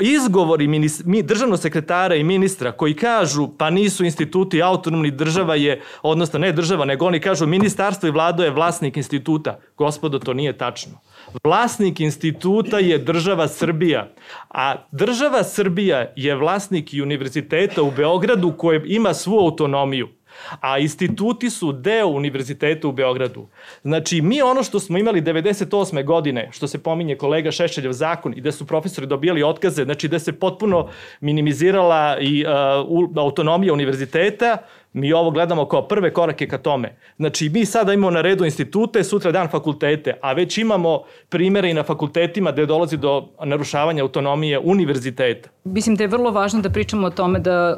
izgovori 0.00 0.68
mi, 1.04 1.22
državnog 1.22 1.58
sekretara 1.58 2.14
i 2.14 2.24
ministra 2.24 2.72
koji 2.72 2.94
kažu 2.94 3.48
pa 3.58 3.70
nisu 3.70 4.04
instituti 4.04 4.62
autonomni, 4.62 5.10
država 5.10 5.54
je, 5.54 5.80
odnosno 6.02 6.38
ne 6.38 6.52
država, 6.52 6.84
nego 6.84 7.06
oni 7.06 7.20
kažu 7.20 7.46
ministarstvo 7.46 8.08
i 8.08 8.12
vlado 8.12 8.44
je 8.44 8.50
vlasnik 8.50 8.96
instituta. 8.96 9.58
Gospodo, 9.76 10.18
to 10.18 10.34
nije 10.34 10.58
tačno. 10.58 10.92
Vlasnik 11.44 12.00
instituta 12.00 12.78
je 12.78 12.98
država 12.98 13.48
Srbija, 13.48 14.08
a 14.50 14.74
država 14.92 15.44
Srbija 15.44 16.12
je 16.16 16.34
vlasnik 16.34 16.90
univerziteta 17.02 17.82
u 17.82 17.90
Beogradu 17.90 18.54
koje 18.56 18.82
ima 18.86 19.14
svu 19.14 19.38
autonomiju 19.38 20.08
a 20.60 20.78
instituti 20.78 21.50
su 21.50 21.72
deo 21.72 22.06
univerziteta 22.06 22.88
u 22.88 22.92
Beogradu. 22.92 23.46
Znači, 23.82 24.20
mi 24.22 24.42
ono 24.42 24.62
što 24.62 24.80
smo 24.80 24.98
imali 24.98 25.22
98. 25.22 26.04
godine, 26.04 26.48
što 26.52 26.66
se 26.66 26.82
pominje 26.82 27.16
kolega 27.16 27.50
Šešeljev 27.50 27.92
zakon 27.92 28.34
i 28.36 28.40
da 28.40 28.52
su 28.52 28.66
profesori 28.66 29.06
dobijali 29.06 29.42
otkaze, 29.42 29.84
znači 29.84 30.08
da 30.08 30.18
se 30.18 30.32
potpuno 30.32 30.88
minimizirala 31.20 32.16
i 32.20 32.44
uh, 32.44 33.10
autonomija 33.16 33.72
univerziteta, 33.72 34.58
Mi 34.92 35.12
ovo 35.12 35.30
gledamo 35.30 35.64
kao 35.68 35.82
prve 35.88 36.12
korake 36.12 36.48
ka 36.48 36.58
tome. 36.58 36.96
Znači, 37.16 37.48
mi 37.48 37.64
sada 37.66 37.92
imamo 37.92 38.10
na 38.10 38.20
redu 38.20 38.44
institute, 38.44 39.04
sutra 39.04 39.32
dan 39.32 39.48
fakultete, 39.48 40.18
a 40.22 40.32
već 40.32 40.58
imamo 40.58 41.02
primere 41.28 41.70
i 41.70 41.74
na 41.74 41.82
fakultetima 41.82 42.52
gde 42.52 42.66
dolazi 42.66 42.96
do 42.96 43.28
narušavanja 43.44 44.02
autonomije 44.02 44.58
univerziteta. 44.58 45.48
Mislim 45.64 45.96
da 45.96 46.04
je 46.04 46.08
vrlo 46.08 46.30
važno 46.30 46.60
da 46.60 46.70
pričamo 46.70 47.06
o 47.06 47.10
tome 47.10 47.38
da 47.38 47.76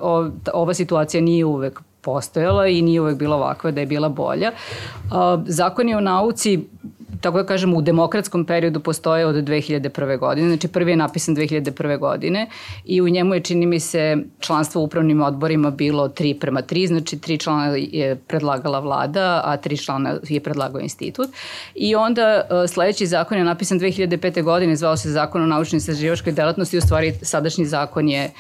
ova 0.53 0.75
situacija 0.75 1.21
nije 1.21 1.45
uvek 1.45 1.81
postojala 2.05 2.67
i 2.67 2.83
nije 2.83 3.01
uvek 3.01 3.19
bila 3.19 3.37
ovakva, 3.37 3.71
da 3.71 3.81
je 3.81 3.87
bila 3.87 4.09
bolja. 4.09 4.53
Zakoni 5.47 5.95
o 5.95 6.01
nauci 6.01 6.59
tako 7.25 7.39
da 7.39 7.47
kažem, 7.47 7.75
u 7.75 7.83
demokratskom 7.83 8.45
periodu 8.45 8.81
postoje 8.81 9.27
od 9.27 9.35
2001. 9.35 10.19
godine, 10.19 10.49
znači 10.49 10.69
prvi 10.69 10.93
je 10.93 10.97
napisan 10.97 11.37
2001. 11.37 11.99
godine 11.99 12.47
i 12.85 13.01
u 13.03 13.09
njemu 13.09 13.35
je, 13.35 13.41
čini 13.41 13.67
mi 13.67 13.81
se, 13.81 14.17
članstvo 14.41 14.81
u 14.81 14.85
upravnim 14.85 15.23
odborima 15.23 15.71
bilo 15.71 16.09
3 16.09 16.39
prema 16.41 16.63
3, 16.63 16.87
znači 16.87 17.19
tri 17.19 17.39
člana 17.39 17.77
je 17.77 18.17
predlagala 18.17 18.81
vlada, 18.81 19.41
a 19.45 19.57
tri 19.57 19.77
člana 19.77 20.19
je 20.29 20.41
predlagao 20.41 20.81
institut. 20.81 21.29
I 21.75 21.95
onda 21.95 22.43
sledeći 22.69 23.07
zakon 23.07 23.39
je 23.39 23.45
napisan 23.45 23.81
2005. 23.81 24.43
godine, 24.43 24.77
zvao 24.77 24.97
se 24.97 25.11
Zakon 25.11 25.43
o 25.43 25.47
naučnoj 25.47 25.79
istraživačkoj 25.79 26.33
delatnosti, 26.33 26.79
u 26.79 26.81
stvari 26.81 27.15
sadašnji 27.23 27.65
zakon 27.65 28.09
je 28.09 28.31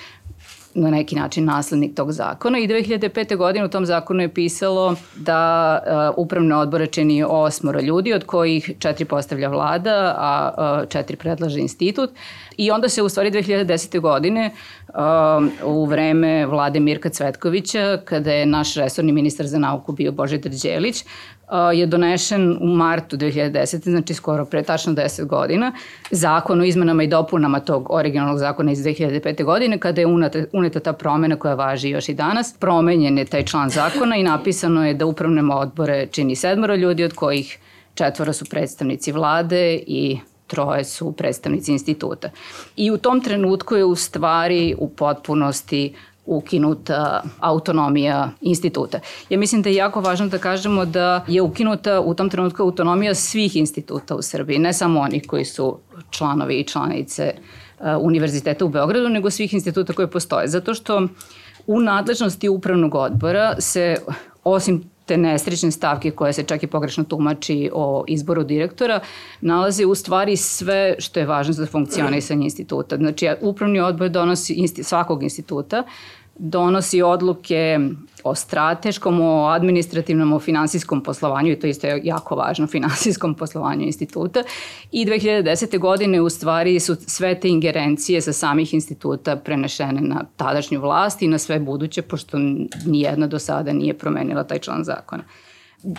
na 0.74 0.90
neki 0.90 1.16
način 1.16 1.44
naslednik 1.44 1.96
tog 1.96 2.12
zakona 2.12 2.58
i 2.58 2.68
2005. 2.68 3.36
godine 3.36 3.64
u 3.64 3.68
tom 3.68 3.86
zakonu 3.86 4.22
je 4.22 4.34
pisalo 4.34 4.96
da 5.16 5.78
uh, 5.86 6.24
upravne 6.24 6.56
odbore 6.56 6.86
čini 6.86 7.24
osmoro 7.28 7.80
ljudi, 7.80 8.12
od 8.12 8.24
kojih 8.24 8.70
četiri 8.78 9.04
postavlja 9.04 9.48
vlada, 9.48 10.14
a 10.18 10.54
uh, 10.82 10.88
četiri 10.88 11.16
predlaže 11.16 11.60
institut. 11.60 12.10
I 12.56 12.70
onda 12.70 12.88
se 12.88 13.02
u 13.02 13.08
stvari 13.08 13.30
2010. 13.30 14.00
godine 14.00 14.50
u 15.64 15.84
vreme 15.84 16.46
vlade 16.46 16.80
Mirka 16.80 17.08
Cvetkovića, 17.08 17.98
kada 18.04 18.32
je 18.32 18.46
naš 18.46 18.74
resorni 18.74 19.12
ministar 19.12 19.46
za 19.46 19.58
nauku 19.58 19.92
bio 19.92 20.12
Božidar 20.12 20.52
Đelić, 20.62 21.04
je 21.74 21.86
donešen 21.86 22.58
u 22.60 22.66
martu 22.66 23.16
2010. 23.16 23.90
znači 23.90 24.14
skoro 24.14 24.44
pre 24.44 24.62
tačno 24.62 24.92
10 24.92 25.26
godina, 25.26 25.72
zakon 26.10 26.60
o 26.60 26.64
izmenama 26.64 27.02
i 27.02 27.06
dopunama 27.06 27.60
tog 27.60 27.86
originalnog 27.90 28.38
zakona 28.38 28.72
iz 28.72 28.78
2005. 28.78 29.44
godine, 29.44 29.78
kada 29.78 30.00
je 30.00 30.06
uneta 30.52 30.80
ta 30.80 30.92
promena 30.92 31.36
koja 31.36 31.54
važi 31.54 31.90
još 31.90 32.08
i 32.08 32.14
danas, 32.14 32.54
promenjen 32.58 33.18
je 33.18 33.24
taj 33.24 33.44
član 33.44 33.70
zakona 33.70 34.16
i 34.16 34.22
napisano 34.22 34.86
je 34.86 34.94
da 34.94 35.06
upravne 35.06 35.54
odbore 35.54 36.06
čini 36.06 36.36
sedmoro 36.36 36.74
ljudi, 36.74 37.04
od 37.04 37.12
kojih 37.12 37.58
četvora 37.94 38.32
su 38.32 38.44
predstavnici 38.44 39.12
vlade 39.12 39.74
i 39.86 40.18
troje 40.46 40.84
su 40.84 41.12
predstavnici 41.12 41.72
instituta. 41.72 42.30
I 42.76 42.90
u 42.90 42.98
tom 42.98 43.20
trenutku 43.20 43.76
je 43.76 43.84
u 43.84 43.94
stvari 43.94 44.74
u 44.78 44.88
potpunosti 44.88 45.94
ukinuta 46.26 47.22
autonomija 47.40 48.30
instituta. 48.40 49.00
Ja 49.28 49.38
mislim 49.38 49.62
da 49.62 49.68
je 49.68 49.74
jako 49.74 50.00
važno 50.00 50.28
da 50.28 50.38
kažemo 50.38 50.84
da 50.84 51.24
je 51.28 51.42
ukinuta 51.42 52.00
u 52.00 52.14
tom 52.14 52.30
trenutku 52.30 52.62
autonomija 52.62 53.14
svih 53.14 53.56
instituta 53.56 54.16
u 54.16 54.22
Srbiji, 54.22 54.58
ne 54.58 54.72
samo 54.72 55.00
onih 55.00 55.22
koji 55.26 55.44
su 55.44 55.78
članovi 56.10 56.54
i 56.54 56.64
članice 56.64 57.34
Univerziteta 58.00 58.64
u 58.64 58.68
Beogradu, 58.68 59.08
nego 59.08 59.30
svih 59.30 59.54
instituta 59.54 59.92
koje 59.92 60.10
postoje. 60.10 60.48
Zato 60.48 60.74
što 60.74 61.08
u 61.66 61.80
nadležnosti 61.80 62.48
upravnog 62.48 62.94
odbora 62.94 63.54
se 63.58 63.96
osim 64.44 64.93
te 65.06 65.16
nesrećne 65.16 65.70
stavke 65.70 66.10
koje 66.10 66.32
se 66.32 66.42
čak 66.42 66.62
i 66.62 66.66
pogrešno 66.66 67.04
tumači 67.04 67.70
o 67.72 68.04
izboru 68.08 68.44
direktora, 68.44 69.00
nalaze 69.40 69.86
u 69.86 69.94
stvari 69.94 70.36
sve 70.36 70.94
što 70.98 71.20
je 71.20 71.26
važno 71.26 71.52
za 71.52 71.66
funkcionisanje 71.66 72.44
instituta. 72.44 72.96
Znači, 72.96 73.28
upravni 73.40 73.80
odbor 73.80 74.08
donosi 74.08 74.68
svakog 74.82 75.22
instituta, 75.22 75.84
donosi 76.36 77.02
odluke 77.02 77.78
o 78.24 78.34
strateškom, 78.34 79.20
o 79.20 79.46
administrativnom, 79.46 80.32
o 80.32 80.40
finansijskom 80.40 81.02
poslovanju 81.02 81.52
i 81.52 81.58
to 81.60 81.66
isto 81.66 81.86
je 81.86 82.00
jako 82.04 82.36
važno, 82.36 82.66
finansijskom 82.76 83.34
poslovanju 83.34 83.84
instituta. 83.84 84.42
I 84.92 85.06
2010. 85.06 85.78
godine 85.78 86.20
u 86.20 86.28
stvari 86.30 86.80
su 86.80 86.96
sve 87.06 87.40
te 87.40 87.48
ingerencije 87.48 88.20
sa 88.20 88.32
samih 88.32 88.74
instituta 88.74 89.36
prenešene 89.36 90.00
na 90.00 90.24
tadašnju 90.36 90.80
vlast 90.80 91.22
i 91.22 91.28
na 91.28 91.38
sve 91.38 91.58
buduće, 91.58 92.02
pošto 92.02 92.38
nijedna 92.86 93.26
do 93.26 93.38
sada 93.38 93.72
nije 93.72 93.98
promenila 93.98 94.44
taj 94.44 94.58
član 94.58 94.84
zakona 94.84 95.24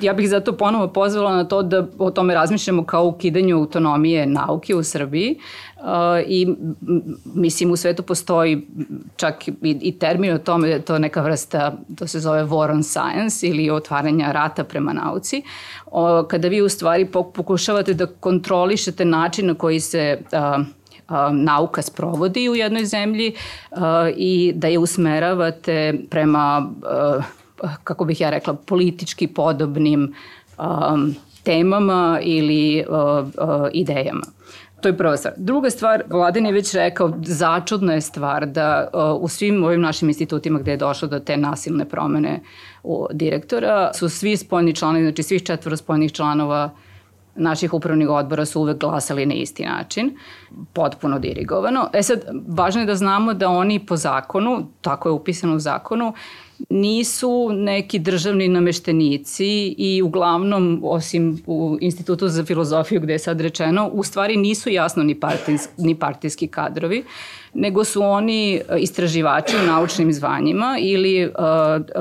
ja 0.02 0.14
bih 0.14 0.30
zato 0.30 0.58
ponovo 0.58 0.88
pozvala 0.88 1.36
na 1.36 1.44
to 1.44 1.64
da 1.64 1.88
o 2.00 2.12
tome 2.12 2.34
razmišljamo 2.34 2.84
kao 2.86 3.06
ukidanju 3.06 3.58
autonomije 3.58 4.26
nauke 4.26 4.76
u 4.76 4.84
Srbiji 4.84 5.40
uh, 5.78 5.86
i 6.28 6.56
mislim 7.36 7.72
u 7.72 7.76
svetu 7.76 8.04
postoji 8.04 8.68
čak 9.16 9.48
i, 9.48 9.54
i 9.62 10.00
termin 10.00 10.34
o 10.34 10.38
tome 10.38 10.68
da 10.68 10.74
je 10.74 10.82
to 10.82 11.00
neka 11.00 11.22
vrsta, 11.22 11.78
to 11.98 12.08
se 12.08 12.20
zove 12.20 12.44
war 12.44 12.72
on 12.72 12.84
science 12.84 13.48
ili 13.48 13.70
otvaranja 13.70 14.32
rata 14.32 14.64
prema 14.64 14.94
nauci, 14.94 15.44
kada 16.28 16.48
vi 16.48 16.62
u 16.62 16.70
stvari 16.70 17.06
pokušavate 17.06 17.94
da 17.94 18.06
kontrolišete 18.06 19.06
način 19.06 19.48
na 19.48 19.54
koji 19.54 19.80
se 19.80 20.22
uh, 20.22 20.66
nauka 21.32 21.82
sprovodi 21.82 22.50
u 22.50 22.56
jednoj 22.56 22.86
zemlji 22.86 23.34
uh, 23.72 23.78
i 24.16 24.54
da 24.56 24.68
je 24.68 24.80
usmeravate 24.80 25.94
prema 26.10 26.72
uh, 27.18 27.24
kako 27.84 28.06
bih 28.06 28.22
ja 28.22 28.30
rekla, 28.30 28.54
politički 28.54 29.28
podobnim 29.28 30.14
um, 30.58 31.16
temama 31.44 32.20
ili 32.22 32.86
uh, 32.90 32.96
uh, 32.98 33.68
idejama. 33.74 34.26
To 34.82 34.90
je 34.90 34.98
prva 34.98 35.18
stvar. 35.18 35.34
Druga 35.38 35.70
stvar, 35.70 36.04
Vladin 36.10 36.46
je 36.46 36.52
već 36.52 36.74
rekao, 36.74 37.14
začudna 37.24 37.94
je 37.94 38.02
stvar 38.02 38.46
da 38.46 38.90
uh, 38.94 39.24
u 39.24 39.28
svim 39.28 39.64
ovim 39.64 39.82
našim 39.82 40.10
institutima 40.10 40.60
gde 40.60 40.72
je 40.72 40.78
došlo 40.78 41.08
do 41.08 41.20
te 41.20 41.38
nasilne 41.38 41.90
promene 41.90 42.40
u 42.84 43.08
direktora 43.12 43.92
su 43.94 44.10
svi 44.10 44.38
spoljni 44.38 44.76
članovi, 44.76 45.04
znači 45.04 45.24
svih 45.24 45.44
četvora 45.44 45.78
spoljnih 45.78 46.12
članova 46.14 46.70
naših 47.36 47.74
upravnih 47.74 48.10
odbora 48.10 48.46
su 48.46 48.62
uvek 48.62 48.78
glasali 48.78 49.26
na 49.26 49.34
isti 49.34 49.66
način, 49.66 50.18
potpuno 50.74 51.20
dirigovano. 51.20 51.90
E 51.94 52.04
sad, 52.04 52.20
važno 52.48 52.82
je 52.82 52.86
da 52.88 52.96
znamo 52.96 53.34
da 53.34 53.50
oni 53.50 53.86
po 53.86 53.98
zakonu, 53.98 54.68
tako 54.82 55.10
je 55.10 55.14
upisano 55.14 55.56
u 55.56 55.60
zakonu, 55.60 56.14
nisu 56.70 57.50
neki 57.54 58.00
državni 58.00 58.48
nameštenici 58.48 59.76
i 59.78 60.02
uglavnom, 60.02 60.82
osim 60.84 61.42
u 61.46 61.78
Institutu 61.82 62.28
za 62.28 62.46
filozofiju 62.46 63.02
gde 63.02 63.14
je 63.14 63.20
sad 63.20 63.42
rečeno, 63.42 63.90
u 63.94 64.04
stvari 64.04 64.38
nisu 64.38 64.70
jasno 64.70 65.04
ni, 65.04 65.20
partijski, 65.20 65.74
ni 65.78 65.96
partijski 65.96 66.48
kadrovi 66.48 67.04
nego 67.56 67.84
su 67.84 68.04
oni 68.04 68.56
e, 68.56 68.62
istraživači 68.80 69.56
u 69.64 69.66
naučnim 69.68 70.14
zvanjima 70.14 70.78
ili, 70.80 71.26
uh, 71.26 71.32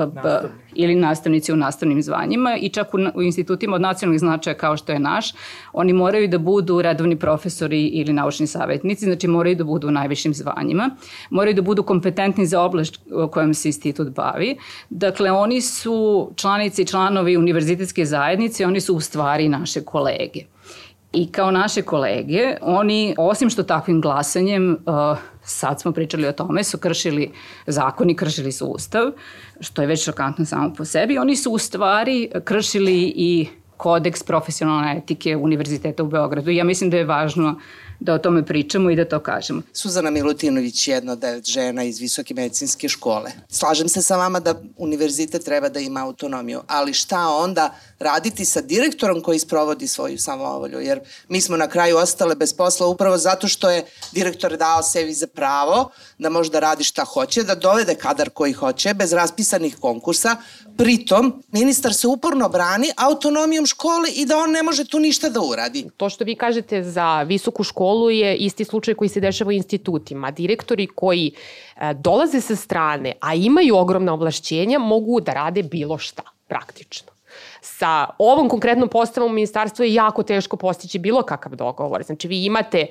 uh, 0.05 0.49
ili 0.73 0.95
nastavnici 0.95 1.53
u 1.53 1.55
nastavnim 1.55 2.01
zvanjima 2.01 2.57
i 2.61 2.69
čak 2.69 2.93
u, 2.93 2.97
u 3.15 3.21
institutima 3.21 3.75
od 3.75 3.81
nacionalnih 3.81 4.19
značaja 4.19 4.53
kao 4.53 4.77
što 4.77 4.91
je 4.91 4.99
naš, 4.99 5.33
oni 5.73 5.93
moraju 5.93 6.27
da 6.27 6.37
budu 6.37 6.81
redovni 6.81 7.15
profesori 7.15 7.85
ili 7.85 8.13
naučni 8.13 8.47
savjetnici, 8.47 9.05
znači 9.05 9.27
moraju 9.27 9.55
da 9.55 9.63
budu 9.63 9.87
u 9.87 9.91
najvišim 9.91 10.33
zvanjima, 10.33 10.89
moraju 11.29 11.55
da 11.55 11.61
budu 11.61 11.83
kompetentni 11.83 12.45
za 12.45 12.61
oblast 12.61 12.99
kojom 13.31 13.53
se 13.53 13.69
institut 13.69 14.09
bavi. 14.09 14.57
Dakle, 14.89 15.31
oni 15.31 15.61
su 15.61 16.29
članici 16.35 16.81
i 16.81 16.85
članovi 16.85 17.37
univerzitetske 17.37 18.05
zajednice, 18.05 18.65
oni 18.65 18.81
su 18.81 18.95
u 18.95 18.99
stvari 18.99 19.49
naše 19.49 19.81
kolege. 19.81 20.41
I 21.15 21.31
kao 21.31 21.51
naše 21.51 21.81
kolege, 21.81 22.57
oni, 22.61 23.15
osim 23.17 23.49
što 23.49 23.63
takvim 23.63 24.01
glasanjem, 24.01 24.71
uh, 24.71 25.17
sad 25.43 25.81
smo 25.81 25.91
pričali 25.91 26.27
o 26.27 26.31
tome, 26.31 26.63
su 26.63 26.77
kršili 26.77 27.31
zakon 27.67 28.09
i 28.09 28.15
kršili 28.15 28.51
su 28.51 28.65
ustav, 28.65 29.11
što 29.59 29.81
je 29.81 29.87
već 29.87 30.05
šokantno 30.05 30.45
samo 30.45 30.73
po 30.73 30.85
sebi, 30.85 31.17
oni 31.17 31.35
su 31.35 31.51
u 31.51 31.57
stvari 31.57 32.29
kršili 32.43 33.13
i 33.15 33.47
kodeks 33.77 34.23
profesionalne 34.23 34.97
etike 34.97 35.37
Univerziteta 35.37 36.03
u 36.03 36.07
Beogradu. 36.07 36.51
Ja 36.51 36.63
mislim 36.63 36.89
da 36.89 36.97
je 36.97 37.05
važno 37.05 37.59
da 37.99 38.13
o 38.13 38.17
tome 38.17 38.45
pričamo 38.45 38.89
i 38.89 38.95
da 38.95 39.05
to 39.05 39.19
kažemo. 39.19 39.61
Suzana 39.73 40.09
Milutinović 40.09 40.87
je 40.87 40.93
jedna 40.93 41.11
od 41.11 41.19
devet 41.19 41.45
žena 41.45 41.83
iz 41.83 41.99
Visoke 41.99 42.33
medicinske 42.33 42.89
škole. 42.89 43.31
Slažem 43.49 43.89
se 43.89 44.01
sa 44.01 44.17
vama 44.17 44.39
da 44.39 44.55
univerzitet 44.77 45.43
treba 45.45 45.69
da 45.69 45.79
ima 45.79 46.03
autonomiju, 46.03 46.61
ali 46.67 46.93
šta 46.93 47.29
onda 47.29 47.75
raditi 47.99 48.45
sa 48.45 48.61
direktorom 48.61 49.21
koji 49.21 49.39
sprovodi 49.39 49.87
svoju 49.87 50.17
samovolju? 50.17 50.79
Jer 50.79 50.99
mi 51.29 51.41
smo 51.41 51.57
na 51.57 51.67
kraju 51.67 51.97
ostale 51.97 52.35
bez 52.35 52.53
posla 52.53 52.87
upravo 52.87 53.17
zato 53.17 53.47
što 53.47 53.69
je 53.69 53.85
direktor 54.11 54.57
dao 54.57 54.83
sebi 54.83 55.13
za 55.13 55.27
pravo 55.27 55.89
da 56.17 56.29
može 56.29 56.51
da 56.51 56.59
radi 56.59 56.83
šta 56.83 57.03
hoće, 57.03 57.43
da 57.43 57.55
dovede 57.55 57.95
kadar 57.95 58.29
koji 58.29 58.53
hoće, 58.53 58.93
bez 58.93 59.13
raspisanih 59.13 59.77
konkursa. 59.79 60.35
Pritom, 60.77 61.43
ministar 61.51 61.93
se 61.93 62.07
uporno 62.07 62.49
brani 62.49 62.91
autonomijom 62.97 63.65
škole 63.65 64.09
i 64.15 64.25
da 64.25 64.37
on 64.37 64.51
ne 64.51 64.63
može 64.63 64.85
tu 64.85 64.99
ništa 64.99 65.29
da 65.29 65.41
uradi. 65.41 65.89
To 65.97 66.09
što 66.09 66.23
vi 66.23 66.35
kažete 66.35 66.83
za 66.83 67.21
visoku 67.21 67.63
školu 67.63 67.84
je 68.09 68.35
isti 68.35 68.65
slučaj 68.65 68.93
koji 68.93 69.09
se 69.09 69.19
dešava 69.19 69.49
u 69.49 69.51
institutima. 69.51 70.31
Direktori 70.31 70.87
koji 70.87 71.31
e, 71.31 71.93
dolaze 71.93 72.41
sa 72.41 72.55
strane, 72.55 73.13
a 73.21 73.35
imaju 73.35 73.77
ogromna 73.77 74.13
ovlašćenja, 74.13 74.79
mogu 74.79 75.21
da 75.21 75.33
rade 75.33 75.63
bilo 75.63 75.97
šta, 75.97 76.23
praktično 76.47 77.15
sa 77.61 78.09
ovom 78.17 78.49
konkretnom 78.49 78.89
postavom 78.89 79.33
ministarstva 79.33 79.85
je 79.85 79.93
jako 79.93 80.23
teško 80.23 80.57
postići 80.57 80.99
bilo 80.99 81.23
kakav 81.23 81.55
dogovor. 81.55 82.03
Znači 82.03 82.27
vi 82.27 82.45
imate 82.45 82.85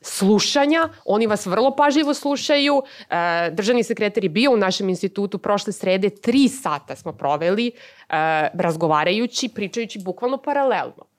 slušanja, 0.00 0.88
oni 1.04 1.26
vas 1.26 1.46
vrlo 1.46 1.76
pažljivo 1.76 2.14
slušaju. 2.14 2.82
E, 3.10 3.50
državni 3.50 3.82
sekretar 3.84 4.24
je 4.24 4.30
bio 4.30 4.52
u 4.52 4.56
našem 4.56 4.88
institutu 4.88 5.38
prošle 5.38 5.72
srede, 5.72 6.10
tri 6.10 6.48
sata 6.48 6.96
smo 6.96 7.12
proveli 7.12 7.66
e, 7.68 7.72
razgovarajući, 8.54 9.48
pričajući 9.48 9.98
bukvalno 9.98 10.38
paralelno. 10.38 11.11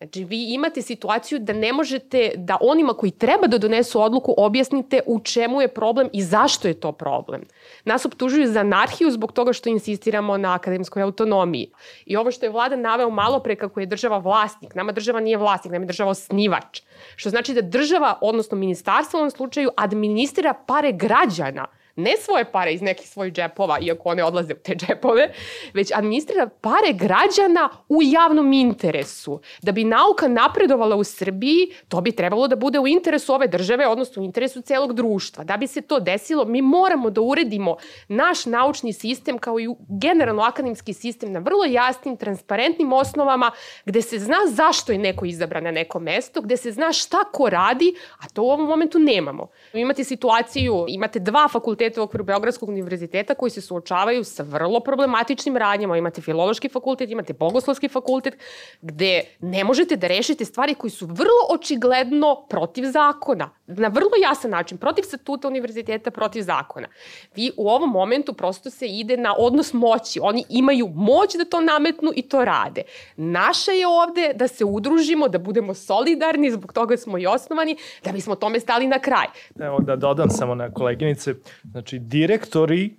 Znači, 0.00 0.24
vi 0.24 0.54
imate 0.54 0.82
situaciju 0.82 1.38
da 1.38 1.52
ne 1.52 1.72
možete 1.72 2.30
da 2.36 2.56
onima 2.60 2.92
koji 2.92 3.10
treba 3.10 3.46
da 3.46 3.58
donesu 3.58 4.00
odluku 4.00 4.34
objasnite 4.36 5.00
u 5.06 5.20
čemu 5.20 5.60
je 5.60 5.68
problem 5.68 6.08
i 6.12 6.22
zašto 6.22 6.68
je 6.68 6.74
to 6.74 6.92
problem. 6.92 7.42
Nas 7.84 8.06
optužuju 8.06 8.46
za 8.48 8.60
anarhiju 8.60 9.10
zbog 9.10 9.32
toga 9.32 9.52
što 9.52 9.68
insistiramo 9.68 10.36
na 10.36 10.54
akademskoj 10.54 11.02
autonomiji. 11.02 11.70
I 12.06 12.16
ovo 12.16 12.30
što 12.30 12.46
je 12.46 12.50
vlada 12.50 12.76
naveo 12.76 13.10
malo 13.10 13.40
pre 13.40 13.56
kako 13.56 13.80
je 13.80 13.86
država 13.86 14.18
vlasnik, 14.18 14.74
nama 14.74 14.92
država 14.92 15.20
nije 15.20 15.36
vlasnik, 15.36 15.72
nama 15.72 15.82
je 15.84 15.92
država 15.92 16.10
osnivač. 16.10 16.80
Što 17.16 17.30
znači 17.30 17.54
da 17.54 17.60
država, 17.60 18.18
odnosno 18.20 18.56
ministarstvo 18.56 19.18
u 19.18 19.20
ovom 19.20 19.30
slučaju, 19.30 19.70
administrira 19.76 20.54
pare 20.66 20.92
građana– 20.92 21.66
ne 21.96 22.16
svoje 22.16 22.52
pare 22.52 22.72
iz 22.72 22.82
nekih 22.82 23.08
svojih 23.08 23.32
džepova, 23.32 23.78
iako 23.80 24.08
one 24.08 24.24
odlaze 24.24 24.54
u 24.54 24.56
te 24.56 24.74
džepove, 24.74 25.32
već 25.74 25.92
administrira 25.94 26.48
pare 26.60 26.92
građana 26.92 27.68
u 27.88 27.98
javnom 28.02 28.52
interesu. 28.52 29.40
Da 29.62 29.72
bi 29.72 29.84
nauka 29.84 30.28
napredovala 30.28 30.96
u 30.96 31.04
Srbiji, 31.04 31.72
to 31.88 32.00
bi 32.00 32.12
trebalo 32.12 32.48
da 32.48 32.56
bude 32.56 32.78
u 32.78 32.86
interesu 32.86 33.34
ove 33.34 33.48
države, 33.48 33.86
odnosno 33.86 34.22
u 34.22 34.24
interesu 34.24 34.60
celog 34.60 34.92
društva. 34.92 35.44
Da 35.44 35.56
bi 35.56 35.66
se 35.66 35.80
to 35.80 36.00
desilo, 36.00 36.44
mi 36.44 36.62
moramo 36.62 37.10
da 37.10 37.20
uredimo 37.20 37.76
naš 38.08 38.46
naučni 38.46 38.92
sistem 38.92 39.38
kao 39.38 39.60
i 39.60 39.68
generalno 39.88 40.42
akademski 40.42 40.92
sistem 40.92 41.32
na 41.32 41.38
vrlo 41.38 41.64
jasnim, 41.64 42.16
transparentnim 42.16 42.92
osnovama, 42.92 43.50
gde 43.84 44.02
se 44.02 44.18
zna 44.18 44.36
zašto 44.48 44.92
je 44.92 44.98
neko 44.98 45.24
izabran 45.24 45.64
na 45.64 45.70
neko 45.70 46.00
mesto, 46.00 46.40
gde 46.40 46.56
se 46.56 46.72
zna 46.72 46.92
šta 46.92 47.24
ko 47.32 47.50
radi, 47.50 47.94
a 48.18 48.28
to 48.28 48.42
u 48.42 48.50
ovom 48.50 48.66
momentu 48.66 48.98
nemamo. 48.98 49.48
Imate 49.72 50.04
situaciju, 50.04 50.84
imate 50.88 51.18
dva 51.18 51.48
fakulteta 51.48 51.79
fakulteta 51.80 52.00
u 52.00 52.04
okviru 52.04 52.24
Beogradskog 52.24 52.68
univerziteta 52.68 53.34
koji 53.34 53.50
se 53.50 53.60
suočavaju 53.60 54.24
sa 54.24 54.42
vrlo 54.42 54.80
problematičnim 54.80 55.56
radnjama. 55.56 55.96
Imate 55.96 56.20
filološki 56.20 56.68
fakultet, 56.68 57.10
imate 57.10 57.32
bogoslovski 57.32 57.88
fakultet, 57.88 58.36
gde 58.82 59.22
ne 59.40 59.64
možete 59.64 59.96
da 59.96 60.06
rešite 60.06 60.44
stvari 60.44 60.74
koji 60.74 60.90
su 60.90 61.06
vrlo 61.06 61.40
očigledno 61.50 62.46
protiv 62.48 62.84
zakona. 62.90 63.50
Na 63.66 63.88
vrlo 63.88 64.10
jasan 64.22 64.50
način, 64.50 64.78
protiv 64.78 65.02
statuta 65.02 65.48
univerziteta, 65.48 66.10
protiv 66.10 66.42
zakona. 66.42 66.88
Vi 67.36 67.50
u 67.56 67.68
ovom 67.68 67.90
momentu 67.90 68.32
prosto 68.32 68.70
se 68.70 68.86
ide 68.86 69.16
na 69.16 69.34
odnos 69.38 69.72
moći. 69.72 70.20
Oni 70.22 70.44
imaju 70.48 70.88
moć 70.88 71.36
da 71.36 71.44
to 71.44 71.60
nametnu 71.60 72.12
i 72.16 72.22
to 72.22 72.44
rade. 72.44 72.82
Naša 73.16 73.72
je 73.72 73.86
ovde 73.86 74.32
da 74.34 74.48
se 74.48 74.64
udružimo, 74.64 75.28
da 75.28 75.38
budemo 75.38 75.74
solidarni, 75.74 76.50
zbog 76.50 76.72
toga 76.72 76.96
smo 76.96 77.18
i 77.18 77.26
osnovani, 77.26 77.76
da 78.04 78.12
bismo 78.12 78.34
tome 78.34 78.60
stali 78.60 78.86
na 78.86 78.98
kraj. 78.98 79.26
Evo 79.60 79.80
da 79.80 79.96
dodam 79.96 80.30
samo 80.30 80.54
na 80.54 80.70
koleginice. 80.70 81.34
Znači, 81.70 81.98
direktori 81.98 82.96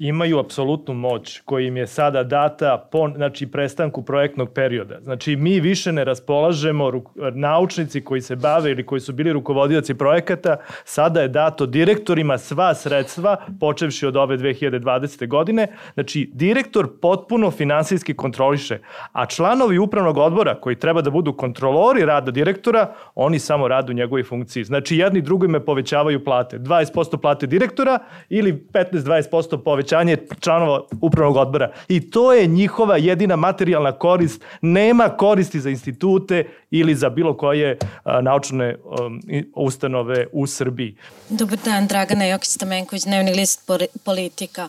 imaju 0.00 0.38
apsolutnu 0.38 0.94
moć 0.94 1.40
koja 1.44 1.66
im 1.66 1.76
je 1.76 1.86
sada 1.86 2.22
data 2.22 2.88
po 2.92 3.08
znači, 3.16 3.46
prestanku 3.46 4.02
projektnog 4.02 4.52
perioda. 4.54 5.00
Znači, 5.00 5.36
mi 5.36 5.60
više 5.60 5.92
ne 5.92 6.04
raspolažemo, 6.04 6.92
naučnici 7.34 8.00
koji 8.04 8.20
se 8.20 8.36
bave 8.36 8.70
ili 8.70 8.86
koji 8.86 9.00
su 9.00 9.12
bili 9.12 9.32
rukovodioci 9.32 9.94
projekata, 9.94 10.56
sada 10.84 11.20
je 11.20 11.28
dato 11.28 11.66
direktorima 11.66 12.38
sva 12.38 12.74
sredstva, 12.74 13.36
počevši 13.60 14.06
od 14.06 14.16
ove 14.16 14.38
2020. 14.38 15.28
godine. 15.28 15.66
Znači, 15.94 16.30
direktor 16.32 16.88
potpuno 17.02 17.50
finansijski 17.50 18.14
kontroliše, 18.14 18.78
a 19.12 19.26
članovi 19.26 19.78
upravnog 19.78 20.18
odbora 20.18 20.54
koji 20.54 20.76
treba 20.76 21.02
da 21.02 21.10
budu 21.10 21.32
kontrolori 21.32 22.04
rada 22.04 22.30
direktora, 22.30 22.94
oni 23.14 23.38
samo 23.38 23.68
rade 23.68 23.92
u 23.92 23.94
njegovoj 23.94 24.22
funkciji. 24.22 24.64
Znači, 24.64 24.96
jedni 24.96 25.20
drugime 25.20 25.64
povećavaju 25.64 26.24
plate. 26.24 26.58
20% 26.58 27.20
plate 27.20 27.46
direktora 27.46 27.98
ili 28.28 28.66
15-20% 28.72 29.64
povećavaju 29.64 29.89
povećanje 29.90 30.16
članova 30.40 30.80
upravnog 31.00 31.36
odbora. 31.36 31.72
I 31.88 32.10
to 32.10 32.32
je 32.32 32.46
njihova 32.46 32.96
jedina 32.96 33.36
materijalna 33.36 33.92
korist. 33.92 34.42
Nema 34.60 35.08
koristi 35.08 35.60
za 35.60 35.70
institute 35.70 36.44
ili 36.70 36.94
za 36.94 37.10
bilo 37.10 37.36
koje 37.36 37.78
naučne 38.22 38.76
um, 38.76 39.20
ustanove 39.54 40.26
u 40.32 40.46
Srbiji. 40.46 40.96
Dobar 41.28 41.58
dan, 41.64 41.86
Dragana 41.86 42.24
Jokić 42.24 42.50
Stamenković, 42.50 43.04
Dnevni 43.04 43.34
list 43.34 43.70
politika. 44.04 44.68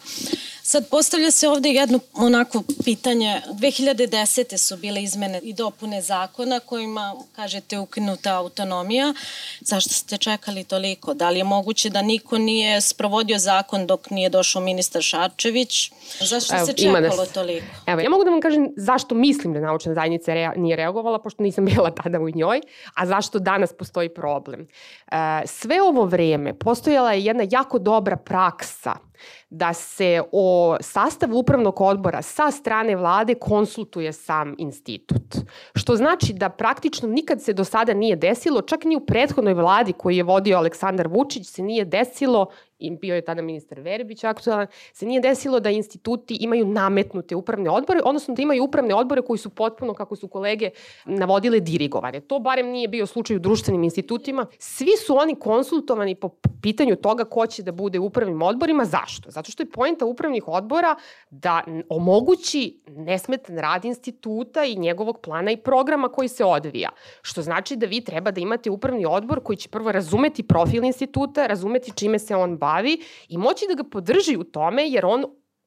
Sad 0.72 0.90
postavlja 0.90 1.32
se 1.32 1.48
ovde 1.48 1.70
jedno 1.70 2.00
onako 2.14 2.64
pitanje. 2.84 3.42
2010. 3.54 4.58
su 4.58 4.78
bile 4.78 5.04
izmene 5.04 5.40
i 5.44 5.54
dopune 5.54 6.02
zakona 6.02 6.60
kojima, 6.60 7.16
kažete, 7.36 7.80
ukinuta 7.80 8.38
autonomija. 8.38 9.14
Zašto 9.60 9.90
ste 9.94 10.18
čekali 10.18 10.64
toliko? 10.64 11.14
Da 11.14 11.30
li 11.30 11.38
je 11.38 11.44
moguće 11.44 11.90
da 11.90 12.02
niko 12.02 12.38
nije 12.38 12.82
sprovodio 12.82 13.38
zakon 13.38 13.88
dok 13.88 14.10
nije 14.10 14.30
došao 14.30 14.62
ministar 14.62 15.02
Šarčević? 15.02 15.92
Zašto 16.20 16.56
Evo, 16.56 16.66
se 16.66 16.74
čekalo 16.74 17.26
toliko? 17.26 17.66
Evo, 17.86 18.02
ja 18.02 18.10
mogu 18.10 18.24
da 18.24 18.30
vam 18.30 18.42
kažem 18.42 18.70
zašto 18.78 19.16
mislim 19.16 19.54
da 19.54 19.60
naučna 19.60 19.94
zajednica 19.94 20.34
rea, 20.34 20.54
nije 20.56 20.76
reagovala, 20.76 21.20
pošto 21.20 21.44
nisam 21.44 21.66
bila 21.76 21.92
tada 21.92 22.20
u 22.20 22.30
njoj, 22.30 22.62
a 22.94 23.06
zašto 23.06 23.40
danas 23.40 23.74
postoji 23.74 24.10
problem. 24.10 24.68
E, 25.12 25.16
sve 25.46 25.82
ovo 25.82 26.06
vreme 26.06 26.54
postojala 26.54 27.14
je 27.14 27.26
jedna 27.26 27.44
jako 27.52 27.80
dobra 27.80 28.18
praksa 28.18 29.11
da 29.50 29.74
se 29.74 30.22
o 30.32 30.78
sastavu 30.82 31.40
upravnog 31.40 31.82
odbora 31.82 32.22
sa 32.22 32.52
strane 32.52 32.96
vlade 32.96 33.36
konsultuje 33.36 34.14
sam 34.14 34.56
institut. 34.58 35.36
Što 35.76 35.96
znači 35.96 36.34
da 36.34 36.50
praktično 36.50 37.10
nikad 37.10 37.42
se 37.42 37.54
do 37.54 37.64
sada 37.64 37.94
nije 37.94 38.16
desilo, 38.16 38.62
čak 38.62 38.84
ni 38.84 38.96
u 38.96 39.06
prethodnoj 39.06 39.54
vladi 39.54 39.94
koju 39.94 40.16
je 40.18 40.24
vodio 40.24 40.58
Aleksandar 40.58 41.08
Vučić 41.08 41.48
se 41.48 41.62
nije 41.62 41.86
desilo 41.86 42.46
i 42.82 42.92
bio 42.92 43.16
je 43.16 43.22
tada 43.22 43.42
ministar 43.42 43.80
Verbić 43.80 44.24
aktualan, 44.24 44.68
se 44.94 45.06
nije 45.06 45.22
desilo 45.22 45.60
da 45.60 45.70
instituti 45.70 46.38
imaju 46.40 46.66
nametnute 46.66 47.36
upravne 47.36 47.70
odbore, 47.70 48.00
odnosno 48.06 48.36
da 48.36 48.42
imaju 48.42 48.64
upravne 48.64 48.96
odbore 48.96 49.22
koji 49.22 49.38
su 49.38 49.50
potpuno, 49.50 49.94
kako 49.94 50.16
su 50.16 50.28
kolege 50.28 50.70
navodile, 51.06 51.60
dirigovane. 51.60 52.20
To 52.22 52.40
barem 52.40 52.68
nije 52.68 52.88
bio 52.88 53.06
slučaj 53.06 53.36
u 53.36 53.40
društvenim 53.40 53.84
institutima. 53.84 54.46
Svi 54.60 54.98
su 55.06 55.18
oni 55.18 55.36
konsultovani 55.36 56.16
po 56.16 56.30
pitanju 56.62 56.96
toga 56.96 57.24
ko 57.24 57.48
će 57.48 57.64
da 57.64 57.72
bude 57.72 58.00
u 58.00 58.06
upravnim 58.06 58.42
odborima. 58.42 58.86
Zašto? 58.86 59.32
Zato 59.32 59.52
što 59.52 59.64
je 59.64 59.72
pojenta 59.72 60.06
upravnih 60.06 60.48
odbora 60.48 60.96
da 61.30 61.64
omogući 61.90 62.82
nesmetan 62.88 63.58
rad 63.58 63.86
instituta 63.86 64.64
i 64.64 64.76
njegovog 64.76 65.20
plana 65.22 65.52
i 65.52 65.58
programa 65.58 66.10
koji 66.10 66.28
se 66.28 66.46
odvija. 66.46 66.90
Što 67.22 67.42
znači 67.42 67.76
da 67.76 67.86
vi 67.86 68.02
treba 68.02 68.32
da 68.32 68.42
imate 68.42 68.70
upravni 68.70 69.06
odbor 69.06 69.44
koji 69.44 69.58
će 69.58 69.70
prvo 69.70 69.92
razumeti 69.92 70.44
profil 70.44 70.84
instituta, 70.84 71.48
razumeti 71.48 71.92
čime 71.96 72.20
se 72.20 72.36
on 72.36 72.58
bavi, 72.58 72.71
bavi 72.72 73.02
i 73.28 73.38
moći 73.38 73.66
da 73.68 73.74
ga 73.74 73.90
podrži 73.90 74.38
u 74.38 74.44
tome 74.44 74.90
jer 74.90 75.06
on 75.06 75.26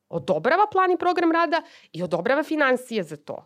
odobrava 0.08 0.66
plan 0.72 0.90
i 0.90 0.98
program 0.98 1.32
rada 1.32 1.62
i 1.92 2.02
odobrava 2.02 2.42
financije 2.42 3.02
za 3.02 3.16
to. 3.16 3.44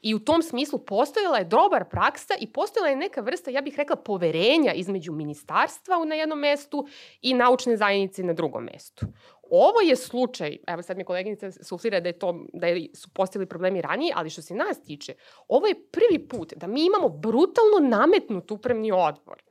I 0.00 0.14
u 0.14 0.18
tom 0.18 0.42
smislu 0.42 0.78
postojala 0.78 1.38
je 1.38 1.44
dobar 1.44 1.84
praksa 1.88 2.34
i 2.40 2.52
postojala 2.52 2.88
je 2.88 2.96
neka 2.96 3.20
vrsta, 3.20 3.50
ja 3.50 3.60
bih 3.60 3.76
rekla, 3.76 3.96
poverenja 3.96 4.72
između 4.72 5.12
ministarstva 5.12 6.04
na 6.04 6.14
jednom 6.14 6.38
mestu 6.38 6.86
i 7.22 7.34
naučne 7.34 7.76
zajednice 7.76 8.22
na 8.22 8.32
drugom 8.32 8.64
mestu. 8.64 9.06
Ovo 9.50 9.80
je 9.80 9.96
slučaj, 9.96 10.56
evo 10.66 10.82
sad 10.82 10.96
mi 10.96 11.04
koleginica 11.04 11.50
suflira 11.50 12.00
da, 12.00 12.08
je 12.08 12.18
to, 12.18 12.44
da 12.52 12.66
je, 12.66 12.88
su 12.94 13.08
postojali 13.14 13.48
problemi 13.48 13.82
ranije, 13.82 14.12
ali 14.16 14.30
što 14.30 14.42
se 14.42 14.54
nas 14.54 14.82
tiče, 14.82 15.14
ovo 15.48 15.66
je 15.66 15.86
prvi 15.90 16.28
put 16.28 16.54
da 16.56 16.66
mi 16.66 16.86
imamo 16.86 17.08
brutalno 17.08 17.88
nametnut 17.88 18.50
upravni 18.50 18.92
odbor 18.92 19.43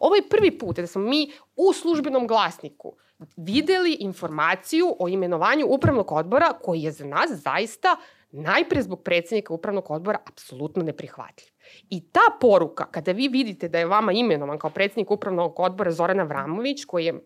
Ovo 0.00 0.14
je 0.14 0.28
prvi 0.28 0.58
put 0.58 0.76
da 0.76 0.86
smo 0.86 1.02
mi 1.02 1.30
u 1.56 1.72
službenom 1.72 2.26
glasniku 2.26 2.96
videli 3.36 3.96
informaciju 4.00 4.96
o 4.98 5.08
imenovanju 5.08 5.66
upravnog 5.68 6.12
odbora 6.12 6.52
koji 6.62 6.82
je 6.82 6.92
za 6.92 7.04
nas 7.04 7.30
zaista 7.30 7.96
najpre 8.30 8.82
zbog 8.82 9.02
predsednika 9.02 9.54
upravnog 9.54 9.90
odbora 9.90 10.18
apsolutno 10.26 10.82
neprihvatljiv. 10.82 11.48
I 11.90 12.10
ta 12.10 12.20
poruka, 12.40 12.84
kada 12.84 13.12
vi 13.12 13.28
vidite 13.28 13.68
da 13.68 13.78
je 13.78 13.86
vama 13.86 14.12
imenovan 14.12 14.58
kao 14.58 14.70
predsednik 14.70 15.10
upravnog 15.10 15.60
odbora 15.60 15.90
Zorana 15.90 16.22
Vramović, 16.22 16.84
koji 16.84 17.04
je 17.04 17.20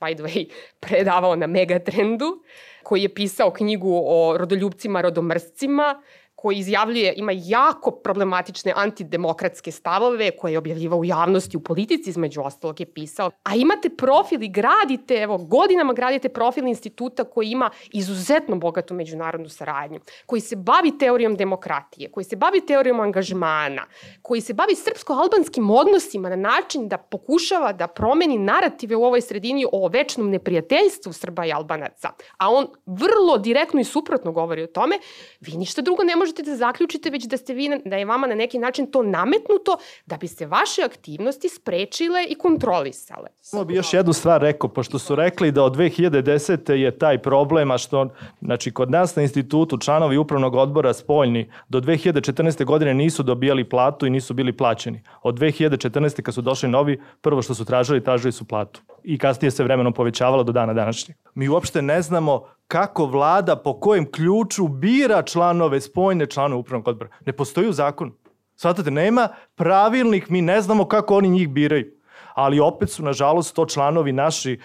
by 0.00 0.14
the 0.14 0.22
way, 0.22 0.50
predavao 0.80 1.36
na 1.36 1.46
Megatrendu, 1.46 2.42
koji 2.82 3.02
je 3.02 3.14
pisao 3.14 3.50
knjigu 3.50 4.02
o 4.06 4.38
rodoljubcima, 4.38 5.00
rodomrscima, 5.00 6.02
koji 6.40 6.56
izjavljuje, 6.58 7.14
ima 7.16 7.32
jako 7.34 7.90
problematične 7.90 8.72
antidemokratske 8.76 9.70
stavove 9.72 10.30
koje 10.30 10.52
je 10.52 10.58
objavljivao 10.58 10.98
u 10.98 11.04
javnosti, 11.04 11.56
u 11.56 11.60
politici 11.60 12.10
između 12.10 12.40
ostalog 12.40 12.80
je 12.80 12.86
pisao. 12.86 13.30
A 13.42 13.56
imate 13.56 13.88
profil 13.88 14.42
i 14.42 14.48
gradite, 14.48 15.14
evo, 15.14 15.38
godinama 15.38 15.92
gradite 15.92 16.28
profil 16.28 16.66
instituta 16.66 17.24
koji 17.24 17.50
ima 17.50 17.70
izuzetno 17.92 18.56
bogatu 18.56 18.94
međunarodnu 18.94 19.48
saradnju, 19.48 20.00
koji 20.26 20.40
se 20.40 20.56
bavi 20.56 20.98
teorijom 20.98 21.36
demokratije, 21.36 22.10
koji 22.10 22.24
se 22.24 22.36
bavi 22.36 22.66
teorijom 22.66 23.00
angažmana, 23.00 23.86
koji 24.22 24.40
se 24.40 24.54
bavi 24.54 24.74
srpsko-albanskim 24.74 25.70
odnosima 25.70 26.28
na 26.28 26.36
način 26.36 26.88
da 26.88 26.98
pokušava 26.98 27.72
da 27.72 27.86
promeni 27.86 28.38
narative 28.38 28.96
u 28.96 29.04
ovoj 29.04 29.20
sredini 29.20 29.66
o 29.72 29.88
večnom 29.88 30.30
neprijateljstvu 30.30 31.12
Srba 31.12 31.46
i 31.46 31.52
Albanaca. 31.52 32.10
A 32.38 32.50
on 32.50 32.66
vrlo 32.86 33.38
direktno 33.38 33.80
i 33.80 33.84
suprotno 33.84 34.32
govori 34.32 34.62
o 34.62 34.66
tome, 34.66 34.98
vi 35.40 35.56
ništa 35.56 35.82
drugo 35.82 36.02
ne 36.04 36.16
možete 36.16 36.29
možete 36.30 36.50
da 36.50 36.56
zaključite 36.56 37.10
već 37.10 37.24
da 37.24 37.36
ste 37.36 37.54
vi, 37.54 37.68
da 37.84 37.96
je 37.96 38.04
vama 38.04 38.26
na 38.26 38.34
neki 38.34 38.58
način 38.58 38.86
to 38.86 39.02
nametnuto 39.02 39.78
da 40.06 40.16
bi 40.16 40.28
se 40.28 40.46
vaše 40.46 40.82
aktivnosti 40.82 41.48
sprečile 41.48 42.24
i 42.28 42.34
kontrolisale. 42.34 43.28
Samo 43.40 43.64
bi 43.64 43.74
još 43.74 43.92
jednu 43.92 44.12
stvar 44.12 44.40
rekao, 44.40 44.68
pošto 44.68 44.98
su 44.98 45.14
rekli 45.14 45.52
da 45.52 45.64
od 45.64 45.76
2010. 45.76 46.72
je 46.72 46.98
taj 46.98 47.18
problem, 47.18 47.70
a 47.70 47.78
što, 47.78 48.08
znači, 48.40 48.70
kod 48.70 48.90
nas 48.90 49.16
na 49.16 49.22
institutu 49.22 49.78
članovi 49.78 50.16
upravnog 50.16 50.54
odbora 50.54 50.92
spoljni 50.92 51.50
do 51.68 51.80
2014. 51.80 52.64
godine 52.64 52.94
nisu 52.94 53.22
dobijali 53.22 53.68
platu 53.68 54.06
i 54.06 54.10
nisu 54.10 54.34
bili 54.34 54.52
plaćeni. 54.52 55.02
Od 55.22 55.38
2014. 55.38 56.22
kad 56.22 56.34
su 56.34 56.42
došli 56.42 56.68
novi, 56.68 57.00
prvo 57.20 57.42
što 57.42 57.54
su 57.54 57.64
tražili, 57.64 58.04
tražili 58.04 58.32
su 58.32 58.44
platu. 58.44 58.80
I 59.04 59.18
kasnije 59.18 59.50
se 59.50 59.64
vremenom 59.64 59.92
povećavala 59.92 60.42
do 60.42 60.52
dana 60.52 60.74
današnjeg. 60.74 61.16
Mi 61.34 61.48
uopšte 61.48 61.82
ne 61.82 62.02
znamo 62.02 62.44
kako 62.70 63.06
vlada 63.06 63.56
po 63.56 63.80
kojem 63.80 64.12
ključu 64.12 64.68
bira 64.68 65.22
članove, 65.22 65.80
spojne 65.80 66.26
članove 66.26 66.60
upravnog 66.60 66.88
odbora. 66.88 67.10
Ne 67.26 67.32
postoji 67.32 67.68
u 67.68 67.72
zakonu. 67.72 68.12
Svatate, 68.56 68.90
nema 68.90 69.28
pravilnik, 69.54 70.28
mi 70.28 70.42
ne 70.42 70.60
znamo 70.60 70.84
kako 70.84 71.16
oni 71.16 71.28
njih 71.28 71.48
biraju. 71.48 71.86
Ali 72.34 72.60
opet 72.60 72.90
su, 72.90 73.02
nažalost, 73.02 73.54
to 73.54 73.66
članovi 73.66 74.12
naši 74.12 74.58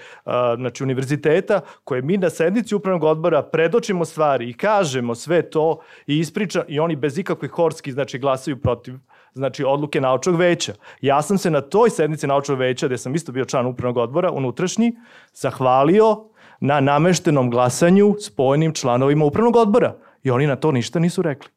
znači, 0.58 0.84
univerziteta 0.84 1.62
koje 1.84 2.02
mi 2.02 2.18
na 2.18 2.30
sednici 2.30 2.76
upravnog 2.76 3.04
odbora 3.04 3.44
predočimo 3.44 4.06
stvari 4.06 4.50
i 4.50 4.54
kažemo 4.54 5.16
sve 5.16 5.50
to 5.50 5.80
i 6.08 6.20
ispriča 6.20 6.64
i 6.68 6.80
oni 6.80 6.96
bez 6.96 7.18
ikakvih 7.18 7.52
horski 7.52 7.92
znači, 7.92 8.20
glasaju 8.20 8.62
protiv 8.62 8.94
znači 9.34 9.64
odluke 9.64 10.02
naučnog 10.02 10.36
veća. 10.36 10.74
Ja 11.02 11.22
sam 11.22 11.38
se 11.38 11.52
na 11.52 11.62
toj 11.62 11.90
sednici 11.90 12.28
naučnog 12.28 12.60
veća, 12.60 12.88
gde 12.88 12.98
sam 12.98 13.16
isto 13.16 13.32
bio 13.32 13.46
član 13.46 13.66
upravnog 13.66 13.98
odbora, 13.98 14.32
unutrašnji, 14.32 14.96
zahvalio 15.34 16.35
na 16.60 16.80
nameštenom 16.80 17.50
glasanju 17.50 18.16
spojenim 18.20 18.74
članovima 18.74 19.26
upravnog 19.26 19.56
odbora. 19.56 19.96
I 20.24 20.32
oni 20.32 20.48
na 20.48 20.56
to 20.56 20.72
ništa 20.72 21.00
nisu 21.00 21.22
rekli. 21.22 21.55